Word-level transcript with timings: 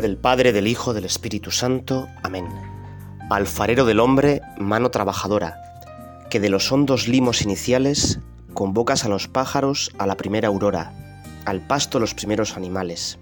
del 0.00 0.16
Padre, 0.16 0.52
del 0.52 0.66
Hijo, 0.66 0.94
del 0.94 1.04
Espíritu 1.04 1.50
Santo. 1.50 2.08
Amén. 2.22 2.46
Alfarero 3.30 3.84
del 3.84 4.00
hombre, 4.00 4.40
mano 4.58 4.90
trabajadora, 4.90 5.56
que 6.30 6.40
de 6.40 6.48
los 6.48 6.70
hondos 6.70 7.08
limos 7.08 7.42
iniciales 7.42 8.20
convocas 8.54 9.04
a 9.04 9.08
los 9.08 9.28
pájaros 9.28 9.92
a 9.98 10.06
la 10.06 10.16
primera 10.16 10.48
aurora, 10.48 10.92
al 11.44 11.66
pasto 11.66 11.98
los 11.98 12.14
primeros 12.14 12.56
animales. 12.56 13.18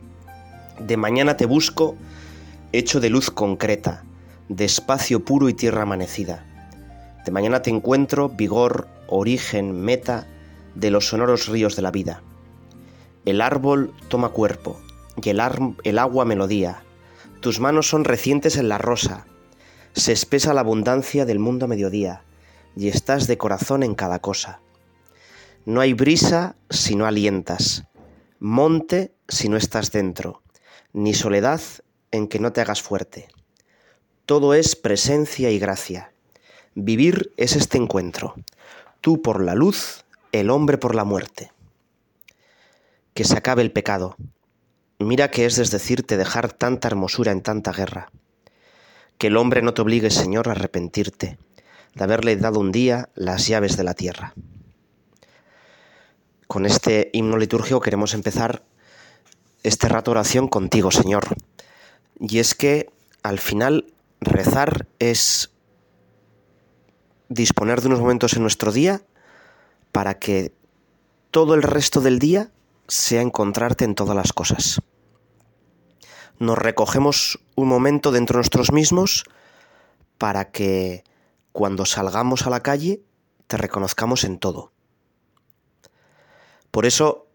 De 0.78 0.96
mañana 0.96 1.36
te 1.36 1.46
busco, 1.46 1.96
hecho 2.72 3.00
de 3.00 3.10
luz 3.10 3.30
concreta, 3.30 4.04
de 4.48 4.64
espacio 4.64 5.24
puro 5.24 5.48
y 5.48 5.54
tierra 5.54 5.82
amanecida. 5.82 6.44
De 7.24 7.32
mañana 7.32 7.62
te 7.62 7.70
encuentro, 7.70 8.28
vigor, 8.28 8.88
origen, 9.08 9.80
meta 9.80 10.26
de 10.74 10.90
los 10.90 11.08
sonoros 11.08 11.48
ríos 11.48 11.76
de 11.76 11.82
la 11.82 11.90
vida. 11.90 12.22
El 13.24 13.40
árbol 13.40 13.94
toma 14.08 14.30
cuerpo, 14.30 14.78
y 15.22 15.30
el, 15.30 15.98
agua 15.98 16.24
melodía. 16.24 16.82
Tus 17.40 17.60
manos 17.60 17.88
son 17.88 18.04
recientes 18.04 18.56
en 18.56 18.68
la 18.68 18.78
rosa. 18.78 19.26
Se 19.92 20.12
espesa 20.12 20.54
la 20.54 20.60
abundancia 20.60 21.24
del 21.24 21.38
mundo 21.38 21.66
a 21.66 21.68
mediodía, 21.68 22.22
y 22.76 22.88
estás 22.88 23.26
de 23.26 23.38
corazón 23.38 23.82
en 23.82 23.94
cada 23.94 24.18
cosa. 24.18 24.60
No 25.64 25.80
hay 25.80 25.92
brisa 25.92 26.56
si 26.68 26.96
no 26.96 27.06
alientas, 27.06 27.84
monte 28.38 29.14
si 29.28 29.48
no 29.48 29.56
estás 29.56 29.92
dentro, 29.92 30.42
ni 30.92 31.14
soledad 31.14 31.60
en 32.10 32.28
que 32.28 32.38
no 32.38 32.52
te 32.52 32.60
hagas 32.60 32.82
fuerte. 32.82 33.28
Todo 34.26 34.54
es 34.54 34.76
presencia 34.76 35.50
y 35.50 35.58
gracia. 35.58 36.12
Vivir 36.74 37.32
es 37.36 37.56
este 37.56 37.78
encuentro, 37.78 38.34
tú 39.00 39.22
por 39.22 39.42
la 39.42 39.54
luz, 39.54 40.04
el 40.32 40.50
hombre 40.50 40.76
por 40.76 40.94
la 40.94 41.04
muerte. 41.04 41.52
Que 43.14 43.24
se 43.24 43.36
acabe 43.36 43.62
el 43.62 43.70
pecado, 43.70 44.16
Mira 44.98 45.30
que 45.30 45.46
es 45.46 45.56
desdecirte 45.56 46.16
dejar 46.16 46.52
tanta 46.52 46.88
hermosura 46.88 47.32
en 47.32 47.42
tanta 47.42 47.72
guerra. 47.72 48.10
Que 49.18 49.26
el 49.28 49.36
hombre 49.36 49.62
no 49.62 49.74
te 49.74 49.82
obligue, 49.82 50.10
Señor, 50.10 50.48
a 50.48 50.52
arrepentirte 50.52 51.38
de 51.94 52.04
haberle 52.04 52.36
dado 52.36 52.60
un 52.60 52.72
día 52.72 53.08
las 53.14 53.46
llaves 53.46 53.76
de 53.76 53.84
la 53.84 53.94
tierra. 53.94 54.34
Con 56.46 56.66
este 56.66 57.10
himno 57.12 57.36
litúrgico 57.36 57.80
queremos 57.80 58.14
empezar 58.14 58.62
este 59.62 59.88
rato 59.88 60.10
oración 60.10 60.48
contigo, 60.48 60.90
Señor. 60.90 61.24
Y 62.20 62.38
es 62.38 62.54
que 62.54 62.90
al 63.22 63.38
final 63.38 63.92
rezar 64.20 64.86
es 64.98 65.50
disponer 67.28 67.80
de 67.80 67.88
unos 67.88 68.00
momentos 68.00 68.34
en 68.34 68.42
nuestro 68.42 68.70
día 68.70 69.02
para 69.90 70.18
que 70.18 70.52
todo 71.30 71.54
el 71.54 71.62
resto 71.62 72.00
del 72.00 72.18
día 72.18 72.50
sea 72.88 73.20
encontrarte 73.20 73.84
en 73.84 73.94
todas 73.94 74.16
las 74.16 74.32
cosas. 74.32 74.80
Nos 76.38 76.58
recogemos 76.58 77.38
un 77.54 77.68
momento 77.68 78.12
dentro 78.12 78.36
de 78.36 78.40
nosotros 78.40 78.72
mismos 78.72 79.24
para 80.18 80.50
que 80.50 81.04
cuando 81.52 81.86
salgamos 81.86 82.46
a 82.46 82.50
la 82.50 82.60
calle 82.60 83.02
te 83.46 83.56
reconozcamos 83.56 84.24
en 84.24 84.38
todo. 84.38 84.72
Por 86.70 86.86
eso, 86.86 87.28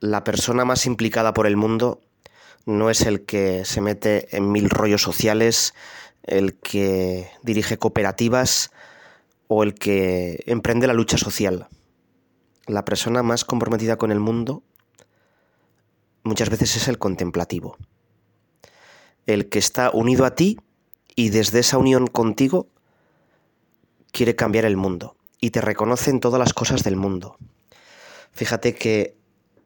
la 0.00 0.24
persona 0.24 0.64
más 0.64 0.84
implicada 0.84 1.32
por 1.32 1.46
el 1.46 1.56
mundo 1.56 2.00
no 2.66 2.90
es 2.90 3.02
el 3.02 3.24
que 3.24 3.64
se 3.64 3.80
mete 3.80 4.36
en 4.36 4.52
mil 4.52 4.68
rollos 4.68 5.02
sociales, 5.02 5.74
el 6.22 6.58
que 6.58 7.30
dirige 7.42 7.78
cooperativas 7.78 8.70
o 9.48 9.62
el 9.62 9.74
que 9.74 10.42
emprende 10.46 10.86
la 10.86 10.92
lucha 10.92 11.18
social. 11.18 11.68
La 12.66 12.84
persona 12.84 13.22
más 13.22 13.44
comprometida 13.44 13.96
con 13.96 14.12
el 14.12 14.20
mundo 14.20 14.62
muchas 16.22 16.50
veces 16.50 16.76
es 16.76 16.88
el 16.88 16.98
contemplativo, 16.98 17.76
el 19.26 19.48
que 19.48 19.58
está 19.58 19.90
unido 19.90 20.24
a 20.24 20.34
ti 20.34 20.58
y 21.14 21.30
desde 21.30 21.60
esa 21.60 21.78
unión 21.78 22.06
contigo 22.06 22.68
quiere 24.12 24.36
cambiar 24.36 24.64
el 24.64 24.76
mundo 24.76 25.16
y 25.40 25.50
te 25.50 25.60
reconoce 25.60 26.10
en 26.10 26.20
todas 26.20 26.38
las 26.38 26.54
cosas 26.54 26.84
del 26.84 26.96
mundo. 26.96 27.36
Fíjate 28.32 28.74
qué 28.74 29.16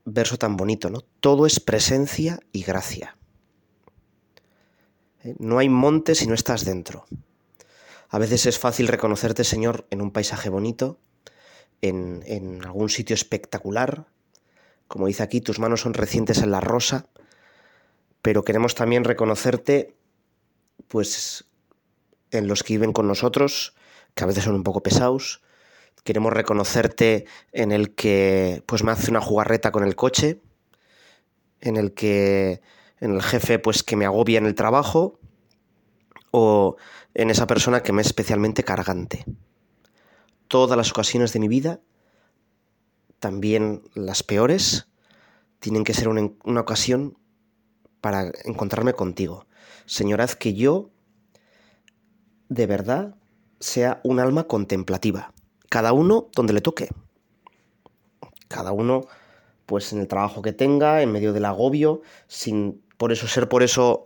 verso 0.04 0.38
tan 0.38 0.56
bonito, 0.56 0.88
¿no? 0.88 1.00
Todo 1.20 1.46
es 1.46 1.60
presencia 1.60 2.40
y 2.52 2.62
gracia. 2.62 3.16
¿Eh? 5.22 5.34
No 5.38 5.58
hay 5.58 5.68
monte 5.68 6.14
si 6.14 6.26
no 6.26 6.34
estás 6.34 6.64
dentro. 6.64 7.04
A 8.08 8.18
veces 8.18 8.46
es 8.46 8.58
fácil 8.58 8.88
reconocerte, 8.88 9.44
Señor, 9.44 9.86
en 9.90 10.00
un 10.00 10.12
paisaje 10.12 10.48
bonito, 10.48 10.98
en, 11.82 12.22
en 12.26 12.64
algún 12.64 12.88
sitio 12.88 13.14
espectacular, 13.14 14.06
como 14.88 15.06
dice 15.06 15.22
aquí, 15.22 15.40
tus 15.40 15.58
manos 15.58 15.80
son 15.80 15.94
recientes 15.94 16.38
en 16.38 16.50
la 16.50 16.60
rosa, 16.60 17.06
pero 18.22 18.44
queremos 18.44 18.74
también 18.74 19.04
reconocerte, 19.04 19.96
pues, 20.88 21.44
en 22.30 22.48
los 22.48 22.62
que 22.62 22.74
viven 22.74 22.92
con 22.92 23.06
nosotros, 23.06 23.74
que 24.14 24.24
a 24.24 24.26
veces 24.26 24.44
son 24.44 24.54
un 24.54 24.64
poco 24.64 24.82
pesados. 24.82 25.42
Queremos 26.04 26.32
reconocerte 26.32 27.26
en 27.52 27.72
el 27.72 27.94
que, 27.94 28.62
pues, 28.66 28.82
me 28.82 28.92
hace 28.92 29.10
una 29.10 29.20
jugarreta 29.20 29.72
con 29.72 29.84
el 29.84 29.96
coche, 29.96 30.40
en 31.60 31.76
el 31.76 31.94
que, 31.94 32.60
en 33.00 33.14
el 33.14 33.22
jefe, 33.22 33.58
pues, 33.58 33.82
que 33.82 33.96
me 33.96 34.06
agobia 34.06 34.38
en 34.38 34.46
el 34.46 34.54
trabajo, 34.54 35.18
o 36.30 36.76
en 37.14 37.30
esa 37.30 37.46
persona 37.46 37.82
que 37.82 37.92
me 37.92 38.02
es 38.02 38.08
especialmente 38.08 38.62
cargante. 38.62 39.24
Todas 40.48 40.76
las 40.76 40.90
ocasiones 40.90 41.32
de 41.32 41.40
mi 41.40 41.48
vida 41.48 41.80
también 43.26 43.82
las 43.94 44.22
peores 44.22 44.86
tienen 45.58 45.82
que 45.82 45.94
ser 45.94 46.06
una, 46.06 46.60
ocasión 46.60 47.18
para 48.00 48.30
encontrarme 48.44 48.92
contigo. 48.92 49.46
Señor, 49.84 50.20
haz 50.20 50.36
que 50.36 50.54
yo 50.54 50.90
de 52.48 52.68
verdad 52.68 53.16
sea 53.58 54.00
un 54.04 54.20
alma 54.20 54.44
contemplativa. 54.44 55.32
Cada 55.68 55.92
uno 55.92 56.28
donde 56.36 56.52
le 56.52 56.60
toque. 56.60 56.88
Cada 58.46 58.70
uno, 58.70 59.08
pues 59.66 59.92
en 59.92 59.98
el 59.98 60.06
trabajo 60.06 60.40
que 60.40 60.52
tenga, 60.52 61.02
en 61.02 61.10
medio 61.10 61.32
del 61.32 61.46
agobio, 61.46 62.02
sin 62.28 62.80
por 62.96 63.10
eso 63.10 63.26
ser 63.26 63.48
por 63.48 63.64
eso, 63.64 64.04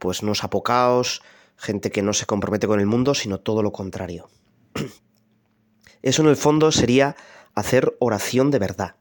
pues 0.00 0.24
no 0.24 0.32
apocaos, 0.42 1.22
gente 1.56 1.92
que 1.92 2.02
no 2.02 2.12
se 2.12 2.26
compromete 2.26 2.66
con 2.66 2.80
el 2.80 2.86
mundo, 2.86 3.14
sino 3.14 3.38
todo 3.38 3.62
lo 3.62 3.70
contrario. 3.70 4.28
Eso 6.02 6.22
en 6.22 6.28
el 6.28 6.36
fondo 6.36 6.72
sería 6.72 7.14
hacer 7.54 7.96
oración 7.98 8.50
de 8.50 8.58
verdad. 8.58 8.96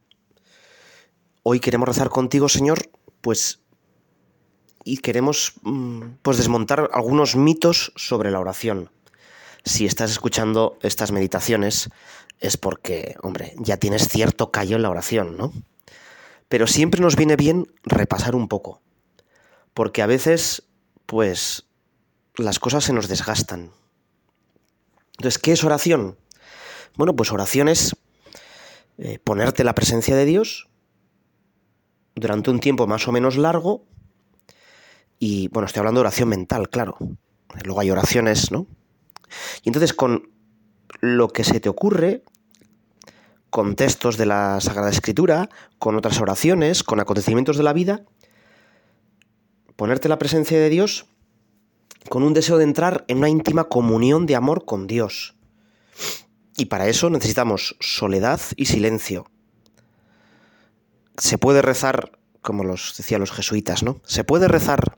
Hoy 1.43 1.59
queremos 1.59 1.87
rezar 1.87 2.09
contigo, 2.09 2.49
Señor, 2.49 2.89
pues 3.21 3.61
y 4.83 4.97
queremos 4.97 5.53
mm, 5.61 6.01
pues 6.21 6.37
desmontar 6.37 6.89
algunos 6.93 7.35
mitos 7.35 7.91
sobre 7.95 8.31
la 8.31 8.39
oración. 8.39 8.91
Si 9.63 9.85
estás 9.85 10.11
escuchando 10.11 10.77
estas 10.81 11.11
meditaciones 11.11 11.89
es 12.39 12.57
porque, 12.57 13.15
hombre, 13.21 13.53
ya 13.57 13.77
tienes 13.77 14.07
cierto 14.07 14.51
callo 14.51 14.77
en 14.77 14.81
la 14.81 14.89
oración, 14.89 15.37
¿no? 15.37 15.51
Pero 16.47 16.67
siempre 16.67 17.01
nos 17.01 17.15
viene 17.15 17.35
bien 17.35 17.67
repasar 17.83 18.35
un 18.35 18.47
poco, 18.47 18.81
porque 19.73 20.01
a 20.01 20.07
veces, 20.07 20.63
pues, 21.05 21.65
las 22.35 22.59
cosas 22.59 22.85
se 22.85 22.93
nos 22.93 23.09
desgastan. 23.09 23.71
Entonces, 25.17 25.37
¿qué 25.37 25.51
es 25.51 25.63
oración? 25.63 26.17
Bueno, 26.95 27.15
pues 27.15 27.31
oración 27.31 27.67
es 27.67 27.95
eh, 28.99 29.17
ponerte 29.17 29.63
la 29.63 29.73
presencia 29.73 30.15
de 30.15 30.25
Dios 30.25 30.67
durante 32.15 32.51
un 32.51 32.59
tiempo 32.59 32.85
más 32.85 33.07
o 33.07 33.13
menos 33.13 33.37
largo 33.37 33.85
y 35.19 35.47
bueno, 35.49 35.67
estoy 35.67 35.79
hablando 35.79 35.99
de 35.99 36.07
oración 36.07 36.29
mental, 36.29 36.69
claro. 36.69 36.97
Luego 37.63 37.79
hay 37.79 37.91
oraciones, 37.91 38.51
¿no? 38.51 38.67
Y 39.63 39.69
entonces 39.69 39.93
con 39.93 40.29
lo 40.99 41.29
que 41.29 41.43
se 41.43 41.59
te 41.59 41.69
ocurre, 41.69 42.23
con 43.49 43.75
textos 43.75 44.17
de 44.17 44.25
la 44.25 44.59
Sagrada 44.59 44.89
Escritura, 44.89 45.49
con 45.77 45.95
otras 45.95 46.19
oraciones, 46.19 46.83
con 46.83 46.99
acontecimientos 46.99 47.57
de 47.57 47.63
la 47.63 47.73
vida, 47.73 48.03
ponerte 49.75 50.09
la 50.09 50.19
presencia 50.19 50.59
de 50.59 50.69
Dios 50.69 51.05
con 52.09 52.23
un 52.23 52.33
deseo 52.33 52.57
de 52.57 52.65
entrar 52.65 53.05
en 53.07 53.19
una 53.19 53.29
íntima 53.29 53.65
comunión 53.65 54.25
de 54.25 54.35
amor 54.35 54.65
con 54.65 54.87
Dios. 54.87 55.38
Y 56.59 56.65
para 56.65 56.89
eso 56.89 57.09
necesitamos 57.09 57.77
soledad 57.79 58.41
y 58.57 58.65
silencio. 58.65 59.31
Se 61.17 61.37
puede 61.37 61.61
rezar, 61.61 62.19
como 62.41 62.65
los 62.65 62.95
decían 62.97 63.21
los 63.21 63.31
jesuitas, 63.31 63.81
¿no? 63.81 64.01
Se 64.03 64.25
puede 64.25 64.49
rezar, 64.49 64.97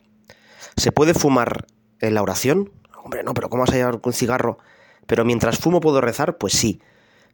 se 0.75 0.91
puede 0.91 1.13
fumar 1.13 1.67
en 1.99 2.15
la 2.15 2.23
oración. 2.23 2.71
Hombre, 3.03 3.23
no, 3.23 3.35
pero 3.35 3.51
¿cómo 3.51 3.61
vas 3.61 3.69
a 3.69 3.75
llevar 3.75 4.01
un 4.03 4.13
cigarro? 4.13 4.57
Pero 5.05 5.23
mientras 5.23 5.59
fumo 5.59 5.81
puedo 5.81 6.01
rezar, 6.01 6.39
pues 6.39 6.53
sí. 6.53 6.81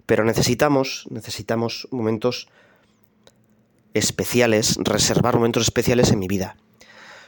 Pero 0.06 0.26
necesitamos, 0.26 1.08
necesitamos 1.10 1.88
momentos 1.92 2.50
especiales, 3.94 4.78
reservar 4.84 5.36
momentos 5.36 5.64
especiales 5.64 6.12
en 6.12 6.20
mi 6.20 6.28
vida. 6.28 6.58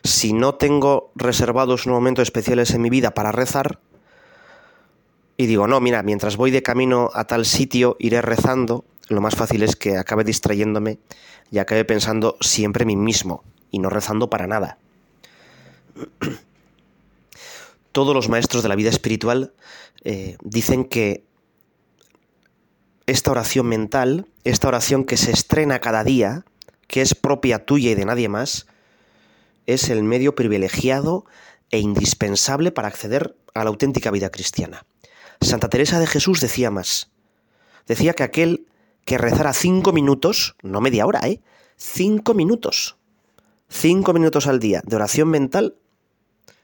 Si 0.03 0.33
no 0.33 0.55
tengo 0.55 1.13
reservados 1.15 1.85
unos 1.85 1.95
momentos 1.99 2.23
especiales 2.23 2.71
en 2.71 2.81
mi 2.81 2.89
vida 2.89 3.11
para 3.11 3.31
rezar, 3.31 3.79
y 5.39 5.47
digo, 5.47 5.67
no, 5.67 5.79
mira, 5.79 6.03
mientras 6.03 6.35
voy 6.35 6.51
de 6.51 6.61
camino 6.61 7.11
a 7.13 7.23
tal 7.23 7.45
sitio, 7.45 7.95
iré 7.97 8.21
rezando, 8.21 8.83
lo 9.07 9.21
más 9.21 9.37
fácil 9.37 9.63
es 9.63 9.77
que 9.77 9.95
acabe 9.95 10.25
distrayéndome 10.25 10.99
y 11.49 11.59
acabe 11.59 11.85
pensando 11.85 12.35
siempre 12.41 12.81
en 12.81 12.87
mí 12.87 12.95
mismo 12.97 13.45
y 13.71 13.79
no 13.79 13.89
rezando 13.89 14.29
para 14.29 14.47
nada. 14.47 14.77
Todos 17.93 18.13
los 18.13 18.27
maestros 18.27 18.63
de 18.63 18.69
la 18.69 18.75
vida 18.75 18.89
espiritual 18.89 19.53
eh, 20.03 20.35
dicen 20.43 20.83
que 20.83 21.23
esta 23.05 23.31
oración 23.31 23.65
mental, 23.65 24.27
esta 24.43 24.67
oración 24.67 25.05
que 25.05 25.15
se 25.15 25.31
estrena 25.31 25.79
cada 25.79 26.03
día, 26.03 26.43
que 26.87 27.01
es 27.01 27.15
propia 27.15 27.63
tuya 27.63 27.91
y 27.91 27.95
de 27.95 28.03
nadie 28.03 28.27
más, 28.27 28.67
es 29.67 29.89
el 29.89 30.03
medio 30.03 30.35
privilegiado 30.35 31.23
e 31.71 31.79
indispensable 31.79 32.73
para 32.73 32.89
acceder 32.89 33.37
a 33.53 33.63
la 33.63 33.69
auténtica 33.69 34.11
vida 34.11 34.31
cristiana. 34.31 34.85
Santa 35.41 35.69
Teresa 35.69 35.99
de 35.99 36.07
Jesús 36.07 36.41
decía 36.41 36.69
más. 36.69 37.11
Decía 37.87 38.13
que 38.13 38.23
aquel 38.23 38.67
que 39.05 39.17
rezara 39.17 39.53
cinco 39.53 39.93
minutos, 39.93 40.55
no 40.61 40.81
media 40.81 41.05
hora, 41.05 41.21
¿eh? 41.27 41.41
Cinco 41.77 42.33
minutos. 42.33 42.97
Cinco 43.69 44.13
minutos 44.13 44.47
al 44.47 44.59
día 44.59 44.81
de 44.85 44.95
oración 44.95 45.29
mental, 45.29 45.75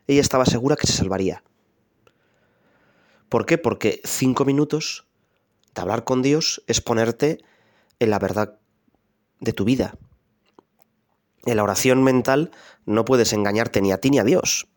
ella 0.08 0.22
estaba 0.22 0.46
segura 0.46 0.76
que 0.76 0.88
se 0.88 0.94
salvaría. 0.94 1.44
¿Por 3.30 3.46
qué? 3.46 3.58
Porque 3.58 4.02
cinco 4.04 4.46
minutos 4.46 5.08
de 5.74 5.82
hablar 5.82 6.04
con 6.04 6.22
Dios 6.22 6.64
es 6.68 6.82
ponerte 6.82 7.44
en 8.00 8.10
la 8.10 8.20
verdad 8.20 8.60
de 9.40 9.54
tu 9.54 9.66
vida. 9.66 9.98
En 11.46 11.58
la 11.58 11.64
oración 11.64 12.04
mental 12.04 12.52
no 12.86 13.06
puedes 13.06 13.34
engañarte 13.34 13.82
ni 13.82 13.92
a 13.92 14.00
ti 14.00 14.10
ni 14.10 14.20
a 14.20 14.24
Dios. 14.24 14.68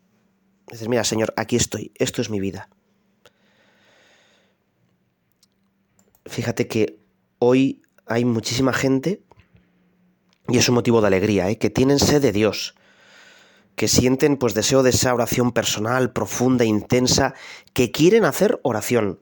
Dices, 0.71 0.87
mira, 0.87 1.03
Señor, 1.03 1.33
aquí 1.35 1.55
estoy, 1.55 1.91
esto 1.95 2.21
es 2.21 2.29
mi 2.29 2.39
vida. 2.39 2.69
Fíjate 6.29 6.67
que 6.67 6.99
hoy 7.39 7.81
hay 8.05 8.23
muchísima 8.23 8.71
gente, 8.71 9.23
y 10.47 10.59
es 10.59 10.69
un 10.69 10.75
motivo 10.75 11.01
de 11.01 11.07
alegría, 11.07 11.49
¿eh? 11.49 11.57
que 11.57 11.71
tienen 11.71 11.97
sed 11.97 12.21
de 12.21 12.31
Dios, 12.31 12.75
que 13.75 13.87
sienten 13.87 14.37
pues 14.37 14.53
deseo 14.53 14.83
de 14.83 14.91
esa 14.91 15.11
oración 15.11 15.51
personal, 15.53 16.13
profunda, 16.13 16.65
intensa, 16.65 17.33
que 17.73 17.91
quieren 17.91 18.25
hacer 18.25 18.59
oración. 18.61 19.19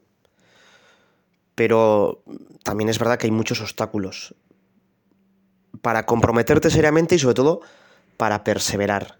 Pero 1.55 2.23
también 2.63 2.89
es 2.89 2.99
verdad 2.99 3.17
que 3.17 3.27
hay 3.27 3.31
muchos 3.31 3.61
obstáculos 3.61 4.35
para 5.81 6.05
comprometerte 6.05 6.69
seriamente 6.69 7.15
y 7.15 7.19
sobre 7.19 7.35
todo 7.35 7.61
para 8.17 8.43
perseverar. 8.43 9.17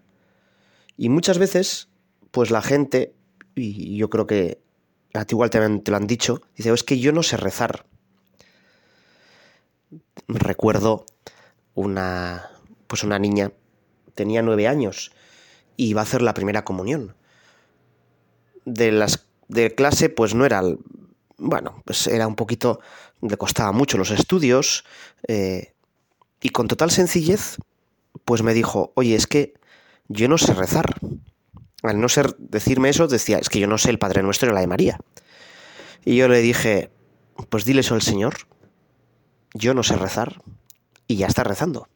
Y 0.98 1.08
muchas 1.08 1.38
veces, 1.38 1.88
pues 2.32 2.50
la 2.50 2.60
gente, 2.60 3.14
y 3.54 3.96
yo 3.96 4.10
creo 4.10 4.26
que 4.26 4.60
a 5.14 5.24
ti 5.24 5.34
igual 5.34 5.50
te, 5.50 5.58
lo 5.58 5.96
han 5.96 6.06
dicho, 6.06 6.42
dice, 6.56 6.72
es 6.72 6.84
que 6.84 6.98
yo 6.98 7.12
no 7.12 7.22
sé 7.22 7.36
rezar. 7.36 7.86
Recuerdo 10.26 11.06
una, 11.74 12.50
pues 12.86 13.04
una 13.04 13.18
niña, 13.18 13.52
tenía 14.14 14.42
nueve 14.42 14.68
años, 14.68 15.12
y 15.76 15.88
iba 15.88 16.00
a 16.00 16.04
hacer 16.04 16.22
la 16.22 16.34
primera 16.34 16.64
comunión. 16.64 17.14
De 18.64 18.92
las 18.92 19.26
de 19.48 19.74
clase, 19.74 20.10
pues 20.10 20.34
no 20.34 20.44
era, 20.44 20.62
bueno, 21.38 21.82
pues 21.84 22.06
era 22.06 22.26
un 22.26 22.36
poquito, 22.36 22.80
le 23.22 23.36
costaba 23.36 23.72
mucho 23.72 23.96
los 23.96 24.10
estudios, 24.10 24.84
eh, 25.26 25.72
y 26.40 26.50
con 26.50 26.68
total 26.68 26.90
sencillez, 26.90 27.56
pues 28.24 28.42
me 28.42 28.54
dijo, 28.54 28.92
oye, 28.94 29.14
es 29.14 29.26
que 29.26 29.54
yo 30.08 30.28
no 30.28 30.38
sé 30.38 30.54
rezar. 30.54 30.98
Al 31.82 32.00
no 32.00 32.08
ser 32.08 32.36
decirme 32.38 32.88
eso, 32.88 33.06
decía, 33.06 33.38
es 33.38 33.48
que 33.48 33.60
yo 33.60 33.66
no 33.66 33.78
sé 33.78 33.90
el 33.90 33.98
Padre 33.98 34.22
Nuestro 34.22 34.50
y 34.50 34.54
la 34.54 34.60
de 34.60 34.66
María. 34.66 34.98
Y 36.04 36.16
yo 36.16 36.28
le 36.28 36.40
dije, 36.40 36.90
pues 37.48 37.64
dile 37.64 37.80
eso 37.80 37.94
al 37.94 38.02
Señor. 38.02 38.34
Yo 39.54 39.74
no 39.74 39.82
sé 39.82 39.96
rezar. 39.96 40.40
Y 41.06 41.16
ya 41.16 41.26
está 41.26 41.44
rezando. 41.44 41.88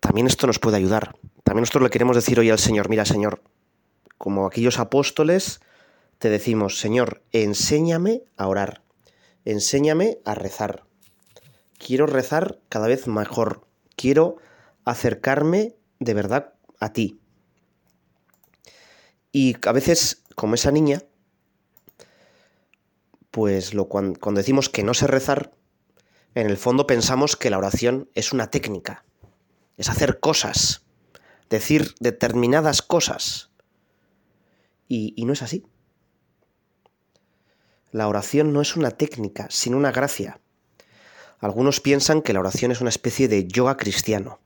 También 0.00 0.26
esto 0.26 0.46
nos 0.46 0.58
puede 0.58 0.76
ayudar. 0.76 1.16
También 1.42 1.62
nosotros 1.62 1.84
le 1.84 1.90
queremos 1.90 2.16
decir 2.16 2.38
hoy 2.38 2.50
al 2.50 2.58
Señor, 2.58 2.88
mira 2.88 3.04
Señor, 3.04 3.42
como 4.18 4.46
aquellos 4.46 4.78
apóstoles, 4.78 5.60
te 6.18 6.30
decimos, 6.30 6.78
Señor, 6.78 7.22
enséñame 7.32 8.22
a 8.36 8.46
orar, 8.46 8.82
enséñame 9.44 10.18
a 10.24 10.34
rezar 10.34 10.84
quiero 11.84 12.06
rezar 12.06 12.58
cada 12.68 12.86
vez 12.86 13.06
mejor, 13.06 13.66
quiero 13.96 14.36
acercarme 14.84 15.74
de 15.98 16.14
verdad 16.14 16.54
a 16.80 16.92
ti. 16.92 17.20
Y 19.34 19.56
a 19.66 19.72
veces, 19.72 20.22
como 20.36 20.54
esa 20.54 20.70
niña, 20.70 21.02
pues 23.32 23.74
lo, 23.74 23.88
cuando, 23.88 24.20
cuando 24.20 24.38
decimos 24.38 24.68
que 24.68 24.84
no 24.84 24.94
sé 24.94 25.08
rezar, 25.08 25.52
en 26.36 26.48
el 26.48 26.56
fondo 26.56 26.86
pensamos 26.86 27.34
que 27.34 27.50
la 27.50 27.58
oración 27.58 28.08
es 28.14 28.32
una 28.32 28.52
técnica, 28.52 29.04
es 29.76 29.88
hacer 29.88 30.20
cosas, 30.20 30.86
decir 31.50 31.96
determinadas 31.98 32.80
cosas. 32.80 33.50
Y, 34.86 35.14
y, 35.16 35.24
no 35.24 35.32
es 35.32 35.42
así. 35.42 35.66
La 37.90 38.06
oración 38.06 38.52
no 38.52 38.60
es 38.60 38.76
una 38.76 38.92
técnica, 38.92 39.48
sino 39.50 39.76
una 39.76 39.90
gracia. 39.90 40.40
Algunos 41.40 41.80
piensan 41.80 42.22
que 42.22 42.34
la 42.34 42.38
oración 42.38 42.70
es 42.70 42.80
una 42.80 42.90
especie 42.90 43.26
de 43.26 43.48
yoga 43.48 43.76
cristiano. 43.76 44.38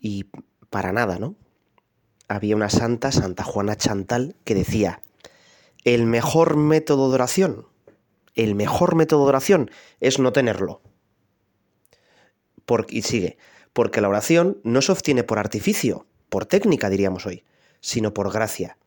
Y 0.00 0.24
para 0.68 0.90
nada, 0.90 1.20
¿no? 1.20 1.36
Había 2.30 2.54
una 2.54 2.70
santa, 2.70 3.10
Santa 3.10 3.42
Juana 3.42 3.74
Chantal, 3.74 4.36
que 4.44 4.54
decía, 4.54 5.02
el 5.82 6.06
mejor 6.06 6.56
método 6.56 7.08
de 7.08 7.16
oración, 7.16 7.66
el 8.36 8.54
mejor 8.54 8.94
método 8.94 9.24
de 9.24 9.30
oración 9.30 9.70
es 9.98 10.20
no 10.20 10.32
tenerlo. 10.32 10.80
y 12.88 13.02
sigue, 13.02 13.36
porque 13.72 14.00
la 14.00 14.08
oración 14.08 14.60
no 14.62 14.80
se 14.80 14.92
obtiene 14.92 15.24
por 15.24 15.40
artificio, 15.40 16.06
por 16.28 16.46
técnica 16.46 16.88
diríamos 16.88 17.26
hoy, 17.26 17.42
sino 17.80 18.14
por 18.14 18.32
gracia. 18.32 18.78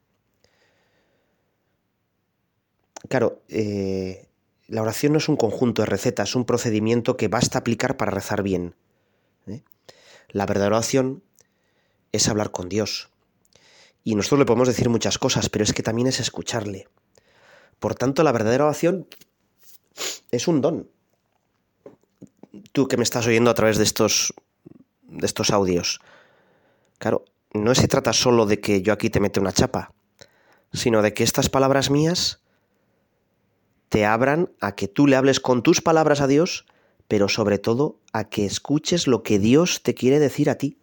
Claro, 3.10 3.44
eh, 3.50 4.30
la 4.68 4.82
oración 4.82 5.12
no 5.12 5.18
es 5.18 5.28
un 5.28 5.36
conjunto 5.36 5.82
de 5.82 5.88
recetas, 5.88 6.30
es 6.30 6.36
un 6.38 6.46
procedimiento 6.46 7.18
que 7.18 7.28
basta 7.28 7.60
aplicar 7.60 7.98
para 7.98 8.12
rezar 8.12 8.42
bien. 8.42 8.76
¿eh? 9.48 9.64
La 10.30 10.46
verdadera 10.46 10.78
oración 10.78 11.24
es 12.14 12.30
hablar 12.30 12.52
con 12.52 12.70
Dios. 12.70 13.10
Y 14.04 14.16
nosotros 14.16 14.40
le 14.40 14.46
podemos 14.46 14.68
decir 14.68 14.90
muchas 14.90 15.18
cosas, 15.18 15.50
pero 15.50 15.64
es 15.64 15.74
que 15.74 15.84
también 15.84 16.08
es 16.08 16.20
escucharle. 16.20 16.88
Por 17.80 17.96
tanto, 17.96 18.24
la 18.24 18.32
verdadera 18.32 18.66
oración 18.66 19.08
es 20.32 20.48
un 20.48 20.62
don. 20.62 20.90
Tú 22.72 22.88
que 22.88 22.98
me 22.98 23.04
estás 23.04 23.28
oyendo 23.28 23.50
a 23.50 23.54
través 23.54 23.78
de 23.78 23.84
estos, 23.84 24.34
de 25.04 25.26
estos 25.26 25.52
audios. 25.52 26.02
Claro, 26.98 27.26
no 27.54 27.76
se 27.76 27.88
trata 27.88 28.14
solo 28.14 28.46
de 28.46 28.60
que 28.60 28.82
yo 28.82 28.94
aquí 28.94 29.10
te 29.10 29.20
mete 29.20 29.40
una 29.40 29.52
chapa, 29.52 29.94
sino 30.74 31.02
de 31.02 31.14
que 31.14 31.24
estas 31.24 31.50
palabras 31.50 31.90
mías 31.90 32.42
te 33.90 34.06
abran 34.06 34.52
a 34.60 34.76
que 34.76 34.88
tú 34.88 35.06
le 35.06 35.16
hables 35.16 35.40
con 35.40 35.62
tus 35.62 35.82
palabras 35.82 36.20
a 36.20 36.28
Dios, 36.28 36.66
pero 37.08 37.30
sobre 37.30 37.60
todo 37.60 38.00
a 38.12 38.24
que 38.24 38.46
escuches 38.46 39.06
lo 39.06 39.22
que 39.22 39.38
Dios 39.38 39.84
te 39.84 39.94
quiere 39.94 40.20
decir 40.20 40.50
a 40.50 40.56
ti. 40.56 40.80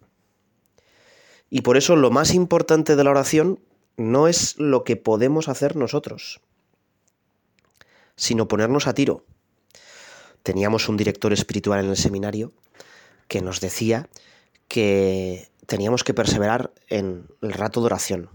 Y 1.50 1.62
por 1.62 1.76
eso 1.76 1.96
lo 1.96 2.10
más 2.10 2.32
importante 2.32 2.96
de 2.96 3.04
la 3.04 3.10
oración 3.10 3.58
no 3.96 4.28
es 4.28 4.56
lo 4.58 4.84
que 4.84 4.96
podemos 4.96 5.48
hacer 5.48 5.76
nosotros, 5.76 6.40
sino 8.16 8.48
ponernos 8.48 8.86
a 8.86 8.94
tiro. 8.94 9.24
Teníamos 10.42 10.88
un 10.88 10.96
director 10.96 11.32
espiritual 11.32 11.84
en 11.84 11.90
el 11.90 11.96
seminario 11.96 12.52
que 13.28 13.42
nos 13.42 13.60
decía 13.60 14.08
que 14.68 15.50
teníamos 15.66 16.04
que 16.04 16.14
perseverar 16.14 16.72
en 16.88 17.26
el 17.42 17.52
rato 17.52 17.80
de 17.80 17.86
oración. 17.86 18.30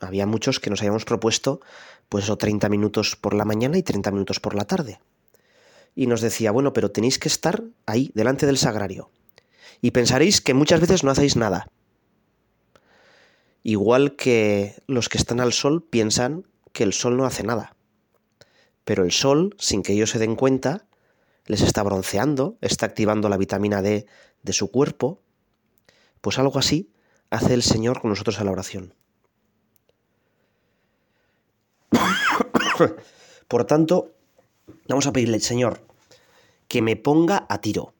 Había 0.00 0.26
muchos 0.26 0.58
que 0.58 0.70
nos 0.70 0.80
habíamos 0.80 1.04
propuesto 1.04 1.60
pues 2.08 2.30
o 2.30 2.36
30 2.36 2.68
minutos 2.68 3.16
por 3.16 3.34
la 3.34 3.44
mañana 3.44 3.78
y 3.78 3.82
30 3.82 4.10
minutos 4.10 4.40
por 4.40 4.54
la 4.54 4.64
tarde. 4.64 5.00
Y 5.94 6.06
nos 6.06 6.20
decía, 6.20 6.50
bueno, 6.50 6.72
pero 6.72 6.90
tenéis 6.90 7.18
que 7.18 7.28
estar 7.28 7.62
ahí, 7.86 8.10
delante 8.14 8.46
del 8.46 8.58
sagrario. 8.58 9.10
Y 9.80 9.92
pensaréis 9.92 10.40
que 10.40 10.54
muchas 10.54 10.80
veces 10.80 11.04
no 11.04 11.10
hacéis 11.10 11.36
nada. 11.36 11.68
Igual 13.68 14.14
que 14.14 14.80
los 14.86 15.08
que 15.08 15.18
están 15.18 15.40
al 15.40 15.52
sol 15.52 15.82
piensan 15.82 16.46
que 16.72 16.84
el 16.84 16.92
sol 16.92 17.16
no 17.16 17.24
hace 17.24 17.42
nada. 17.42 17.74
Pero 18.84 19.02
el 19.02 19.10
sol, 19.10 19.56
sin 19.58 19.82
que 19.82 19.92
ellos 19.92 20.10
se 20.10 20.20
den 20.20 20.36
cuenta, 20.36 20.86
les 21.46 21.62
está 21.62 21.82
bronceando, 21.82 22.58
está 22.60 22.86
activando 22.86 23.28
la 23.28 23.36
vitamina 23.36 23.82
D 23.82 24.06
de 24.44 24.52
su 24.52 24.70
cuerpo. 24.70 25.20
Pues 26.20 26.38
algo 26.38 26.60
así 26.60 26.92
hace 27.28 27.54
el 27.54 27.64
Señor 27.64 28.00
con 28.00 28.10
nosotros 28.10 28.38
a 28.38 28.44
la 28.44 28.52
oración. 28.52 28.94
Por 33.48 33.64
tanto, 33.64 34.14
vamos 34.86 35.08
a 35.08 35.12
pedirle, 35.12 35.40
Señor, 35.40 35.84
que 36.68 36.82
me 36.82 36.94
ponga 36.94 37.46
a 37.48 37.60
tiro. 37.60 37.94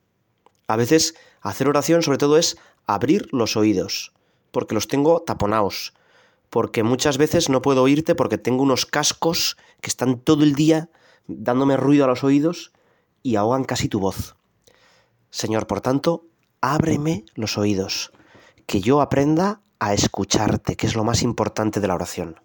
A 0.67 0.77
veces 0.77 1.15
hacer 1.41 1.67
oración 1.67 2.03
sobre 2.03 2.19
todo 2.19 2.37
es 2.37 2.57
abrir 2.85 3.27
los 3.33 3.57
oídos, 3.57 4.13
porque 4.57 4.73
los 4.73 4.87
tengo 4.87 5.21
taponados, 5.21 5.93
porque 6.49 6.81
muchas 6.81 7.19
veces 7.19 7.47
no 7.47 7.61
puedo 7.61 7.83
oírte 7.83 8.15
porque 8.15 8.39
tengo 8.39 8.63
unos 8.63 8.87
cascos 8.87 9.55
que 9.81 9.87
están 9.87 10.17
todo 10.17 10.43
el 10.43 10.55
día 10.55 10.89
dándome 11.27 11.77
ruido 11.77 12.05
a 12.05 12.07
los 12.07 12.23
oídos 12.23 12.71
y 13.21 13.35
ahogan 13.35 13.65
casi 13.65 13.87
tu 13.87 13.99
voz. 13.99 14.35
Señor, 15.29 15.67
por 15.67 15.81
tanto, 15.81 16.25
ábreme 16.59 17.23
los 17.35 17.59
oídos, 17.59 18.11
que 18.65 18.81
yo 18.81 18.99
aprenda 18.99 19.61
a 19.77 19.93
escucharte, 19.93 20.75
que 20.75 20.87
es 20.87 20.95
lo 20.95 21.03
más 21.03 21.21
importante 21.21 21.79
de 21.79 21.87
la 21.87 21.93
oración. 21.93 22.39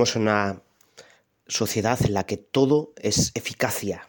Vivimos 0.00 0.16
en 0.16 0.22
una 0.22 0.62
sociedad 1.46 1.98
en 2.02 2.14
la 2.14 2.24
que 2.24 2.38
todo 2.38 2.94
es 2.96 3.32
eficacia. 3.34 4.08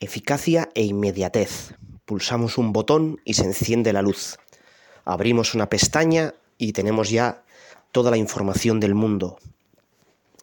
Eficacia 0.00 0.68
e 0.74 0.82
inmediatez. 0.82 1.76
Pulsamos 2.04 2.58
un 2.58 2.72
botón 2.72 3.20
y 3.24 3.34
se 3.34 3.44
enciende 3.44 3.92
la 3.92 4.02
luz. 4.02 4.36
Abrimos 5.04 5.54
una 5.54 5.70
pestaña 5.70 6.34
y 6.58 6.72
tenemos 6.72 7.10
ya 7.10 7.44
toda 7.92 8.10
la 8.10 8.16
información 8.16 8.80
del 8.80 8.96
mundo. 8.96 9.38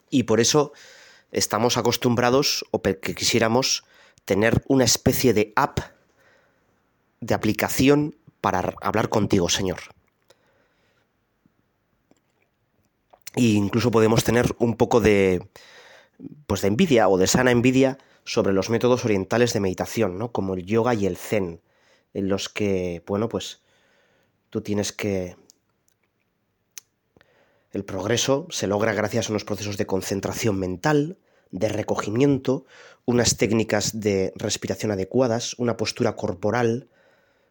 Y 0.10 0.24
por 0.24 0.40
eso 0.40 0.72
estamos 1.34 1.76
acostumbrados 1.76 2.64
o 2.72 2.82
que 2.82 3.14
quisiéramos 3.14 3.84
tener 4.24 4.64
una 4.70 4.86
especie 4.86 5.34
de 5.34 5.52
app, 5.58 5.80
de 7.20 7.34
aplicación 7.34 8.16
para 8.40 8.76
hablar 8.82 9.10
contigo, 9.10 9.50
Señor. 9.50 9.80
E 13.36 13.44
incluso 13.44 13.92
podemos 13.92 14.24
tener 14.24 14.56
un 14.60 14.76
poco 14.76 15.00
de, 15.00 15.48
pues 16.48 16.62
de 16.62 16.68
envidia 16.68 17.08
o 17.08 17.18
de 17.18 17.28
sana 17.28 17.52
envidia 17.52 17.98
sobre 18.24 18.54
los 18.54 18.70
métodos 18.70 19.06
orientales 19.06 19.54
de 19.54 19.60
meditación, 19.60 20.18
¿no? 20.18 20.32
Como 20.32 20.54
el 20.54 20.66
yoga 20.66 20.94
y 20.94 21.06
el 21.06 21.18
zen, 21.18 21.62
en 22.14 22.30
los 22.30 22.50
que, 22.50 23.04
bueno, 23.08 23.30
pues 23.30 23.62
tú 24.50 24.62
tienes 24.62 24.92
que... 24.92 25.36
El 27.72 27.86
progreso 27.86 28.48
se 28.50 28.68
logra 28.68 28.94
gracias 28.94 29.30
a 29.30 29.32
unos 29.32 29.46
procesos 29.46 29.78
de 29.78 29.86
concentración 29.86 30.60
mental, 30.60 31.18
de 31.52 31.70
recogimiento, 31.70 32.66
unas 33.06 33.38
técnicas 33.38 34.00
de 34.00 34.34
respiración 34.36 34.92
adecuadas, 34.92 35.56
una 35.58 35.78
postura 35.78 36.16
corporal 36.16 36.90